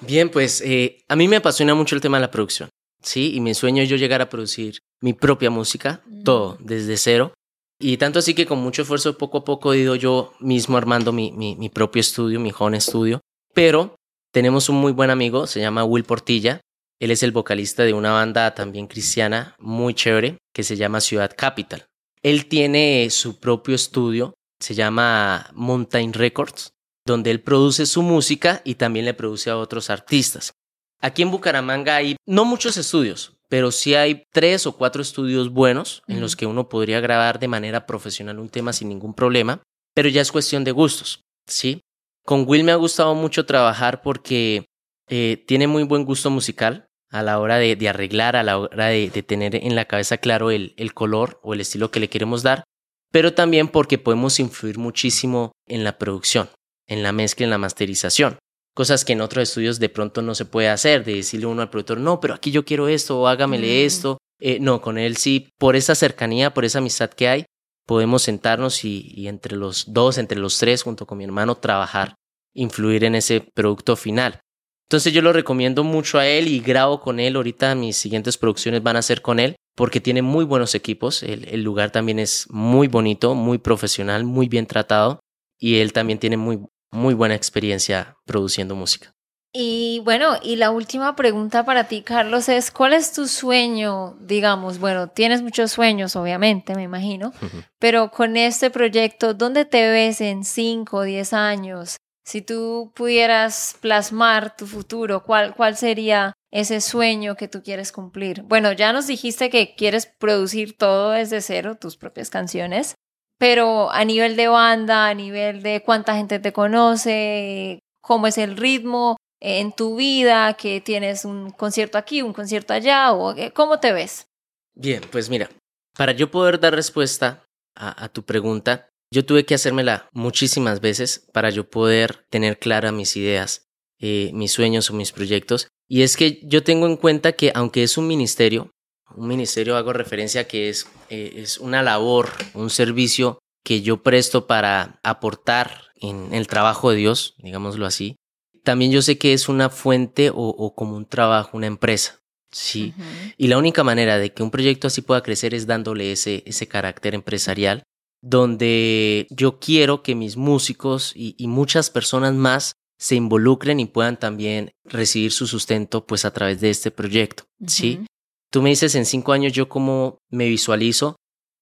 Bien, 0.00 0.30
pues 0.30 0.60
eh, 0.64 1.02
a 1.08 1.16
mí 1.16 1.26
me 1.28 1.36
apasiona 1.36 1.74
mucho 1.74 1.94
el 1.96 2.00
tema 2.00 2.18
de 2.18 2.22
la 2.22 2.30
producción, 2.30 2.68
¿sí? 3.02 3.34
Y 3.34 3.40
mi 3.40 3.52
sueño 3.54 3.82
es 3.82 3.88
yo 3.88 3.96
llegar 3.96 4.20
a 4.22 4.28
producir 4.28 4.78
mi 5.02 5.12
propia 5.12 5.50
música, 5.50 6.02
Mm. 6.06 6.22
todo, 6.22 6.56
desde 6.60 6.96
cero. 6.96 7.32
Y 7.80 7.96
tanto 7.96 8.20
así 8.20 8.32
que 8.34 8.46
con 8.46 8.58
mucho 8.58 8.82
esfuerzo, 8.82 9.18
poco 9.18 9.38
a 9.38 9.44
poco 9.44 9.72
he 9.72 9.78
ido 9.78 9.96
yo 9.96 10.32
mismo 10.38 10.76
armando 10.76 11.12
mi, 11.12 11.32
mi, 11.32 11.56
mi 11.56 11.68
propio 11.68 11.98
estudio, 12.00 12.38
mi 12.38 12.52
home 12.56 12.76
estudio. 12.78 13.20
Pero 13.54 13.96
tenemos 14.32 14.68
un 14.68 14.76
muy 14.76 14.92
buen 14.92 15.10
amigo, 15.10 15.46
se 15.46 15.60
llama 15.60 15.84
Will 15.84 16.04
Portilla. 16.04 16.60
Él 16.98 17.10
es 17.10 17.22
el 17.22 17.32
vocalista 17.32 17.84
de 17.84 17.92
una 17.92 18.12
banda 18.12 18.54
también 18.54 18.86
cristiana 18.86 19.54
muy 19.58 19.94
chévere 19.94 20.38
que 20.52 20.62
se 20.62 20.76
llama 20.76 21.00
Ciudad 21.00 21.32
Capital. 21.36 21.84
Él 22.22 22.46
tiene 22.46 23.08
su 23.10 23.38
propio 23.38 23.74
estudio, 23.74 24.34
se 24.60 24.74
llama 24.74 25.50
Mountain 25.52 26.12
Records, 26.12 26.72
donde 27.04 27.30
él 27.30 27.40
produce 27.40 27.86
su 27.86 28.02
música 28.02 28.62
y 28.64 28.76
también 28.76 29.04
le 29.04 29.14
produce 29.14 29.50
a 29.50 29.58
otros 29.58 29.90
artistas. 29.90 30.52
Aquí 31.00 31.22
en 31.22 31.32
Bucaramanga 31.32 31.96
hay 31.96 32.16
no 32.26 32.44
muchos 32.44 32.76
estudios, 32.76 33.34
pero 33.48 33.72
sí 33.72 33.96
hay 33.96 34.22
tres 34.32 34.66
o 34.66 34.72
cuatro 34.72 35.02
estudios 35.02 35.50
buenos 35.50 36.02
en 36.06 36.20
los 36.20 36.36
que 36.36 36.46
uno 36.46 36.68
podría 36.68 37.00
grabar 37.00 37.40
de 37.40 37.48
manera 37.48 37.86
profesional 37.86 38.38
un 38.38 38.48
tema 38.48 38.72
sin 38.72 38.88
ningún 38.88 39.12
problema, 39.12 39.60
pero 39.94 40.08
ya 40.08 40.22
es 40.22 40.30
cuestión 40.30 40.62
de 40.62 40.70
gustos, 40.70 41.20
¿sí? 41.46 41.82
Con 42.24 42.44
Will 42.46 42.64
me 42.64 42.72
ha 42.72 42.76
gustado 42.76 43.14
mucho 43.14 43.46
trabajar 43.46 44.02
porque 44.02 44.66
eh, 45.08 45.44
tiene 45.46 45.66
muy 45.66 45.82
buen 45.82 46.04
gusto 46.04 46.30
musical 46.30 46.86
a 47.10 47.22
la 47.22 47.38
hora 47.38 47.58
de, 47.58 47.76
de 47.76 47.88
arreglar, 47.88 48.36
a 48.36 48.42
la 48.42 48.58
hora 48.58 48.86
de, 48.86 49.10
de 49.10 49.22
tener 49.22 49.56
en 49.56 49.74
la 49.74 49.84
cabeza 49.84 50.18
claro 50.18 50.50
el, 50.50 50.74
el 50.76 50.94
color 50.94 51.40
o 51.42 51.52
el 51.54 51.60
estilo 51.60 51.90
que 51.90 52.00
le 52.00 52.08
queremos 52.08 52.42
dar, 52.42 52.64
pero 53.10 53.34
también 53.34 53.68
porque 53.68 53.98
podemos 53.98 54.40
influir 54.40 54.78
muchísimo 54.78 55.52
en 55.66 55.84
la 55.84 55.98
producción, 55.98 56.48
en 56.86 57.02
la 57.02 57.12
mezcla, 57.12 57.44
en 57.44 57.50
la 57.50 57.58
masterización. 57.58 58.38
Cosas 58.74 59.04
que 59.04 59.12
en 59.12 59.20
otros 59.20 59.42
estudios 59.42 59.78
de 59.78 59.90
pronto 59.90 60.22
no 60.22 60.34
se 60.34 60.46
puede 60.46 60.68
hacer, 60.70 61.04
de 61.04 61.16
decirle 61.16 61.44
uno 61.46 61.60
al 61.60 61.68
productor, 61.68 61.98
no, 61.98 62.20
pero 62.20 62.32
aquí 62.32 62.50
yo 62.50 62.64
quiero 62.64 62.88
esto, 62.88 63.20
o 63.20 63.26
hágamele 63.28 63.66
Mm. 63.82 63.86
esto. 63.86 64.18
Eh, 64.40 64.58
no, 64.60 64.80
con 64.80 64.96
él 64.98 65.18
sí, 65.18 65.50
por 65.58 65.76
esa 65.76 65.94
cercanía, 65.94 66.54
por 66.54 66.64
esa 66.64 66.78
amistad 66.78 67.10
que 67.10 67.28
hay, 67.28 67.44
podemos 67.86 68.22
sentarnos 68.22 68.84
y, 68.84 69.12
y 69.14 69.28
entre 69.28 69.56
los 69.56 69.92
dos, 69.92 70.18
entre 70.18 70.38
los 70.38 70.58
tres, 70.58 70.82
junto 70.82 71.06
con 71.06 71.18
mi 71.18 71.24
hermano, 71.24 71.56
trabajar, 71.56 72.14
influir 72.54 73.04
en 73.04 73.14
ese 73.14 73.40
producto 73.40 73.96
final. 73.96 74.40
Entonces 74.88 75.12
yo 75.14 75.22
lo 75.22 75.32
recomiendo 75.32 75.84
mucho 75.84 76.18
a 76.18 76.26
él 76.26 76.48
y 76.48 76.60
grabo 76.60 77.00
con 77.00 77.18
él. 77.18 77.36
Ahorita 77.36 77.74
mis 77.74 77.96
siguientes 77.96 78.36
producciones 78.36 78.82
van 78.82 78.96
a 78.96 79.02
ser 79.02 79.22
con 79.22 79.40
él 79.40 79.56
porque 79.74 80.00
tiene 80.00 80.20
muy 80.20 80.44
buenos 80.44 80.74
equipos. 80.74 81.22
El, 81.22 81.48
el 81.48 81.62
lugar 81.62 81.90
también 81.90 82.18
es 82.18 82.46
muy 82.50 82.88
bonito, 82.88 83.34
muy 83.34 83.56
profesional, 83.56 84.24
muy 84.24 84.48
bien 84.48 84.66
tratado 84.66 85.20
y 85.58 85.78
él 85.78 85.94
también 85.94 86.18
tiene 86.18 86.36
muy, 86.36 86.60
muy 86.90 87.14
buena 87.14 87.34
experiencia 87.34 88.16
produciendo 88.26 88.74
música. 88.74 89.14
Y 89.54 90.00
bueno, 90.04 90.36
y 90.42 90.56
la 90.56 90.70
última 90.70 91.14
pregunta 91.14 91.62
para 91.62 91.84
ti, 91.84 92.00
Carlos, 92.00 92.48
es 92.48 92.70
¿cuál 92.70 92.94
es 92.94 93.12
tu 93.12 93.28
sueño? 93.28 94.16
Digamos, 94.18 94.78
bueno, 94.78 95.08
tienes 95.08 95.42
muchos 95.42 95.72
sueños, 95.72 96.16
obviamente, 96.16 96.74
me 96.74 96.84
imagino, 96.84 97.32
pero 97.78 98.10
con 98.10 98.38
este 98.38 98.70
proyecto, 98.70 99.34
¿dónde 99.34 99.66
te 99.66 99.90
ves 99.90 100.22
en 100.22 100.44
5 100.44 100.96
o 100.96 101.02
10 101.02 101.34
años? 101.34 101.96
Si 102.24 102.40
tú 102.40 102.92
pudieras 102.94 103.76
plasmar 103.80 104.56
tu 104.56 104.66
futuro, 104.66 105.22
¿cuál, 105.22 105.54
¿cuál 105.54 105.76
sería 105.76 106.32
ese 106.50 106.80
sueño 106.80 107.36
que 107.36 107.48
tú 107.48 107.62
quieres 107.62 107.92
cumplir? 107.92 108.44
Bueno, 108.44 108.72
ya 108.72 108.94
nos 108.94 109.06
dijiste 109.06 109.50
que 109.50 109.74
quieres 109.74 110.06
producir 110.06 110.78
todo 110.78 111.10
desde 111.10 111.42
cero, 111.42 111.76
tus 111.78 111.98
propias 111.98 112.30
canciones, 112.30 112.94
pero 113.38 113.90
a 113.92 114.02
nivel 114.06 114.36
de 114.36 114.48
banda, 114.48 115.08
a 115.08 115.14
nivel 115.14 115.62
de 115.62 115.82
cuánta 115.84 116.14
gente 116.14 116.38
te 116.38 116.54
conoce, 116.54 117.80
cómo 118.00 118.26
es 118.28 118.38
el 118.38 118.56
ritmo 118.56 119.16
en 119.44 119.72
tu 119.72 119.96
vida, 119.96 120.54
que 120.54 120.80
tienes 120.80 121.24
un 121.24 121.50
concierto 121.50 121.98
aquí, 121.98 122.22
un 122.22 122.32
concierto 122.32 122.72
allá, 122.72 123.12
o 123.12 123.36
eh, 123.36 123.50
cómo 123.52 123.80
te 123.80 123.92
ves. 123.92 124.28
Bien, 124.74 125.02
pues 125.10 125.28
mira, 125.28 125.50
para 125.96 126.12
yo 126.12 126.30
poder 126.30 126.60
dar 126.60 126.74
respuesta 126.74 127.44
a, 127.74 128.08
tu 128.10 128.22
pregunta, 128.22 128.88
yo 129.10 129.24
tuve 129.24 129.44
que 129.44 129.56
hacérmela 129.56 130.08
muchísimas 130.12 130.80
veces 130.80 131.26
para 131.32 131.50
yo 131.50 131.68
poder 131.68 132.24
tener 132.30 132.58
claras 132.58 132.92
mis 132.92 133.16
ideas, 133.16 133.64
eh, 133.98 134.30
mis 134.32 134.52
sueños 134.52 134.88
o 134.90 134.94
mis 134.94 135.10
proyectos. 135.10 135.68
Y 135.88 136.02
es 136.02 136.16
que 136.16 136.40
yo 136.44 136.62
tengo 136.62 136.86
en 136.86 136.96
cuenta 136.96 137.32
que 137.32 137.50
aunque 137.54 137.82
es 137.82 137.98
un 137.98 138.06
ministerio, 138.06 138.70
un 139.16 139.26
ministerio 139.26 139.76
hago 139.76 139.92
referencia 139.92 140.42
a 140.42 140.44
que 140.44 140.68
es, 140.68 140.86
eh, 141.10 141.32
es 141.36 141.58
una 141.58 141.82
labor, 141.82 142.30
un 142.54 142.70
servicio 142.70 143.38
que 143.64 143.82
yo 143.82 144.02
presto 144.02 144.46
para 144.46 145.00
aportar 145.02 145.92
en 145.96 146.32
el 146.32 146.46
trabajo 146.46 146.90
de 146.90 146.96
Dios, 146.96 147.34
digámoslo 147.38 147.86
así. 147.86 148.16
También 148.62 148.92
yo 148.92 149.02
sé 149.02 149.18
que 149.18 149.32
es 149.32 149.48
una 149.48 149.70
fuente 149.70 150.30
o, 150.30 150.34
o 150.36 150.74
como 150.74 150.96
un 150.96 151.06
trabajo, 151.06 151.56
una 151.56 151.66
empresa. 151.66 152.20
Sí. 152.50 152.92
Y 153.38 153.48
la 153.48 153.58
única 153.58 153.82
manera 153.82 154.18
de 154.18 154.32
que 154.32 154.42
un 154.42 154.50
proyecto 154.50 154.86
así 154.86 155.00
pueda 155.00 155.22
crecer 155.22 155.54
es 155.54 155.66
dándole 155.66 156.12
ese, 156.12 156.42
ese 156.46 156.68
carácter 156.68 157.14
empresarial, 157.14 157.82
donde 158.20 159.26
yo 159.30 159.58
quiero 159.58 160.02
que 160.02 160.14
mis 160.14 160.36
músicos 160.36 161.12
y, 161.16 161.34
y 161.38 161.48
muchas 161.48 161.90
personas 161.90 162.34
más 162.34 162.74
se 162.98 163.16
involucren 163.16 163.80
y 163.80 163.86
puedan 163.86 164.16
también 164.16 164.70
recibir 164.84 165.32
su 165.32 165.48
sustento 165.48 166.06
pues 166.06 166.24
a 166.24 166.32
través 166.32 166.60
de 166.60 166.70
este 166.70 166.92
proyecto. 166.92 167.44
¿sí? 167.66 168.06
Tú 168.50 168.62
me 168.62 168.70
dices 168.70 168.94
en 168.94 169.06
cinco 169.06 169.32
años 169.32 169.52
yo 169.52 169.68
cómo 169.68 170.18
me 170.30 170.48
visualizo. 170.48 171.16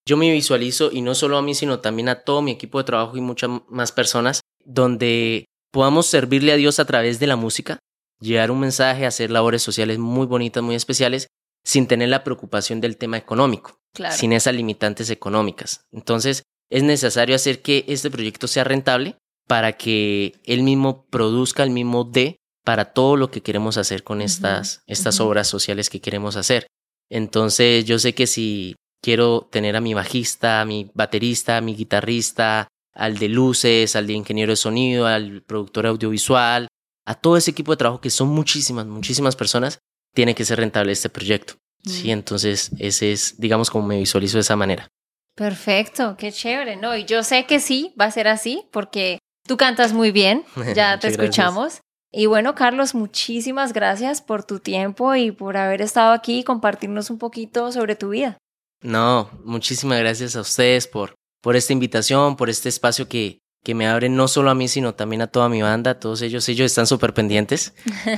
Yo 0.06 0.16
me 0.16 0.30
visualizo 0.30 0.90
y 0.92 1.00
no 1.00 1.14
solo 1.14 1.38
a 1.38 1.42
mí, 1.42 1.54
sino 1.54 1.80
también 1.80 2.10
a 2.10 2.24
todo 2.24 2.42
mi 2.42 2.50
equipo 2.50 2.78
de 2.78 2.84
trabajo 2.84 3.16
y 3.16 3.20
muchas 3.20 3.48
más 3.68 3.92
personas 3.92 4.40
donde 4.64 5.46
podamos 5.70 6.06
servirle 6.06 6.52
a 6.52 6.56
Dios 6.56 6.78
a 6.78 6.84
través 6.84 7.18
de 7.20 7.26
la 7.26 7.36
música, 7.36 7.78
llevar 8.20 8.50
un 8.50 8.60
mensaje, 8.60 9.06
hacer 9.06 9.30
labores 9.30 9.62
sociales 9.62 9.98
muy 9.98 10.26
bonitas, 10.26 10.62
muy 10.62 10.74
especiales, 10.74 11.28
sin 11.64 11.86
tener 11.86 12.08
la 12.08 12.24
preocupación 12.24 12.80
del 12.80 12.96
tema 12.96 13.16
económico, 13.18 13.78
Claro. 13.94 14.16
sin 14.16 14.32
esas 14.32 14.54
limitantes 14.54 15.10
económicas. 15.10 15.82
Entonces, 15.92 16.42
es 16.70 16.82
necesario 16.82 17.34
hacer 17.34 17.60
que 17.62 17.84
este 17.88 18.10
proyecto 18.10 18.46
sea 18.46 18.64
rentable 18.64 19.16
para 19.48 19.72
que 19.72 20.34
él 20.44 20.62
mismo 20.62 21.06
produzca, 21.10 21.62
el 21.64 21.70
mismo 21.70 22.04
dé 22.04 22.36
para 22.64 22.92
todo 22.92 23.16
lo 23.16 23.30
que 23.30 23.42
queremos 23.42 23.76
hacer 23.78 24.04
con 24.04 24.22
estas, 24.22 24.82
estas 24.86 25.18
obras 25.20 25.48
sociales 25.48 25.90
que 25.90 26.00
queremos 26.00 26.36
hacer. 26.36 26.66
Entonces, 27.10 27.84
yo 27.84 27.98
sé 27.98 28.14
que 28.14 28.26
si 28.26 28.76
quiero 29.02 29.48
tener 29.50 29.76
a 29.76 29.80
mi 29.80 29.94
bajista, 29.94 30.60
a 30.60 30.64
mi 30.64 30.90
baterista, 30.94 31.56
a 31.56 31.60
mi 31.60 31.74
guitarrista, 31.74 32.68
al 32.94 33.18
de 33.18 33.28
luces, 33.28 33.96
al 33.96 34.06
de 34.06 34.12
ingeniero 34.14 34.52
de 34.52 34.56
sonido, 34.56 35.06
al 35.06 35.42
productor 35.42 35.86
audiovisual, 35.86 36.68
a 37.06 37.14
todo 37.14 37.36
ese 37.36 37.50
equipo 37.50 37.72
de 37.72 37.76
trabajo 37.78 38.00
que 38.00 38.10
son 38.10 38.28
muchísimas, 38.28 38.86
muchísimas 38.86 39.36
personas, 39.36 39.78
tiene 40.14 40.34
que 40.34 40.44
ser 40.44 40.58
rentable 40.58 40.92
este 40.92 41.08
proyecto. 41.08 41.54
Sí, 41.84 42.08
Mm. 42.08 42.10
entonces 42.10 42.70
ese 42.78 43.12
es, 43.12 43.40
digamos, 43.40 43.70
como 43.70 43.86
me 43.86 43.98
visualizo 43.98 44.36
de 44.36 44.42
esa 44.42 44.56
manera. 44.56 44.88
Perfecto, 45.36 46.16
qué 46.18 46.32
chévere, 46.32 46.76
¿no? 46.76 46.94
Y 46.96 47.04
yo 47.04 47.22
sé 47.22 47.46
que 47.46 47.60
sí, 47.60 47.94
va 47.98 48.04
a 48.06 48.10
ser 48.10 48.28
así, 48.28 48.64
porque 48.72 49.18
tú 49.46 49.56
cantas 49.56 49.92
muy 49.92 50.10
bien, 50.10 50.44
ya 50.76 50.98
te 50.98 51.08
gracias. 51.08 51.12
escuchamos. 51.12 51.80
Y 52.12 52.26
bueno, 52.26 52.54
Carlos, 52.56 52.94
muchísimas 52.94 53.72
gracias 53.72 54.20
por 54.20 54.44
tu 54.44 54.58
tiempo 54.58 55.14
y 55.14 55.30
por 55.30 55.56
haber 55.56 55.80
estado 55.80 56.12
aquí 56.12 56.40
y 56.40 56.44
compartirnos 56.44 57.08
un 57.08 57.18
poquito 57.18 57.70
sobre 57.72 57.94
tu 57.94 58.10
vida. 58.10 58.36
No, 58.82 59.30
muchísimas 59.44 59.98
gracias 60.00 60.34
a 60.36 60.40
ustedes 60.40 60.86
por, 60.88 61.14
por 61.40 61.56
esta 61.56 61.72
invitación, 61.72 62.36
por 62.36 62.50
este 62.50 62.68
espacio 62.68 63.08
que, 63.08 63.40
que 63.64 63.74
me 63.74 63.86
abren 63.86 64.16
no 64.16 64.28
solo 64.28 64.50
a 64.50 64.54
mí, 64.54 64.68
sino 64.68 64.94
también 64.94 65.22
a 65.22 65.26
toda 65.26 65.48
mi 65.48 65.62
banda. 65.62 65.98
Todos 65.98 66.22
ellos, 66.22 66.48
ellos 66.48 66.66
están 66.66 66.86
súper 66.86 67.14
pendientes 67.14 67.74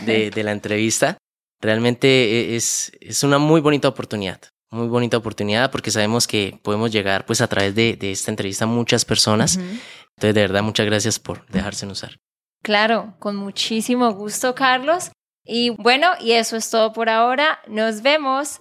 de, 0.06 0.30
de 0.34 0.42
la 0.44 0.52
entrevista. 0.52 1.18
Realmente 1.60 2.08
e- 2.08 2.56
es, 2.56 2.92
es 3.00 3.22
una 3.22 3.38
muy 3.38 3.60
bonita 3.60 3.88
oportunidad, 3.88 4.40
muy 4.70 4.88
bonita 4.88 5.16
oportunidad 5.16 5.70
porque 5.70 5.90
sabemos 5.90 6.26
que 6.26 6.58
podemos 6.62 6.90
llegar 6.90 7.24
pues 7.26 7.40
a 7.40 7.46
través 7.46 7.74
de, 7.74 7.96
de 7.96 8.10
esta 8.12 8.30
entrevista 8.30 8.64
a 8.64 8.68
muchas 8.68 9.04
personas. 9.04 9.56
Entonces, 9.56 10.34
de 10.34 10.40
verdad, 10.40 10.62
muchas 10.62 10.86
gracias 10.86 11.18
por 11.18 11.46
dejarse 11.46 11.86
usar. 11.86 12.18
Claro, 12.62 13.14
con 13.18 13.36
muchísimo 13.36 14.12
gusto, 14.14 14.54
Carlos. 14.54 15.10
Y 15.44 15.70
bueno, 15.70 16.12
y 16.20 16.32
eso 16.32 16.56
es 16.56 16.70
todo 16.70 16.92
por 16.92 17.08
ahora. 17.08 17.58
Nos 17.66 18.02
vemos. 18.02 18.60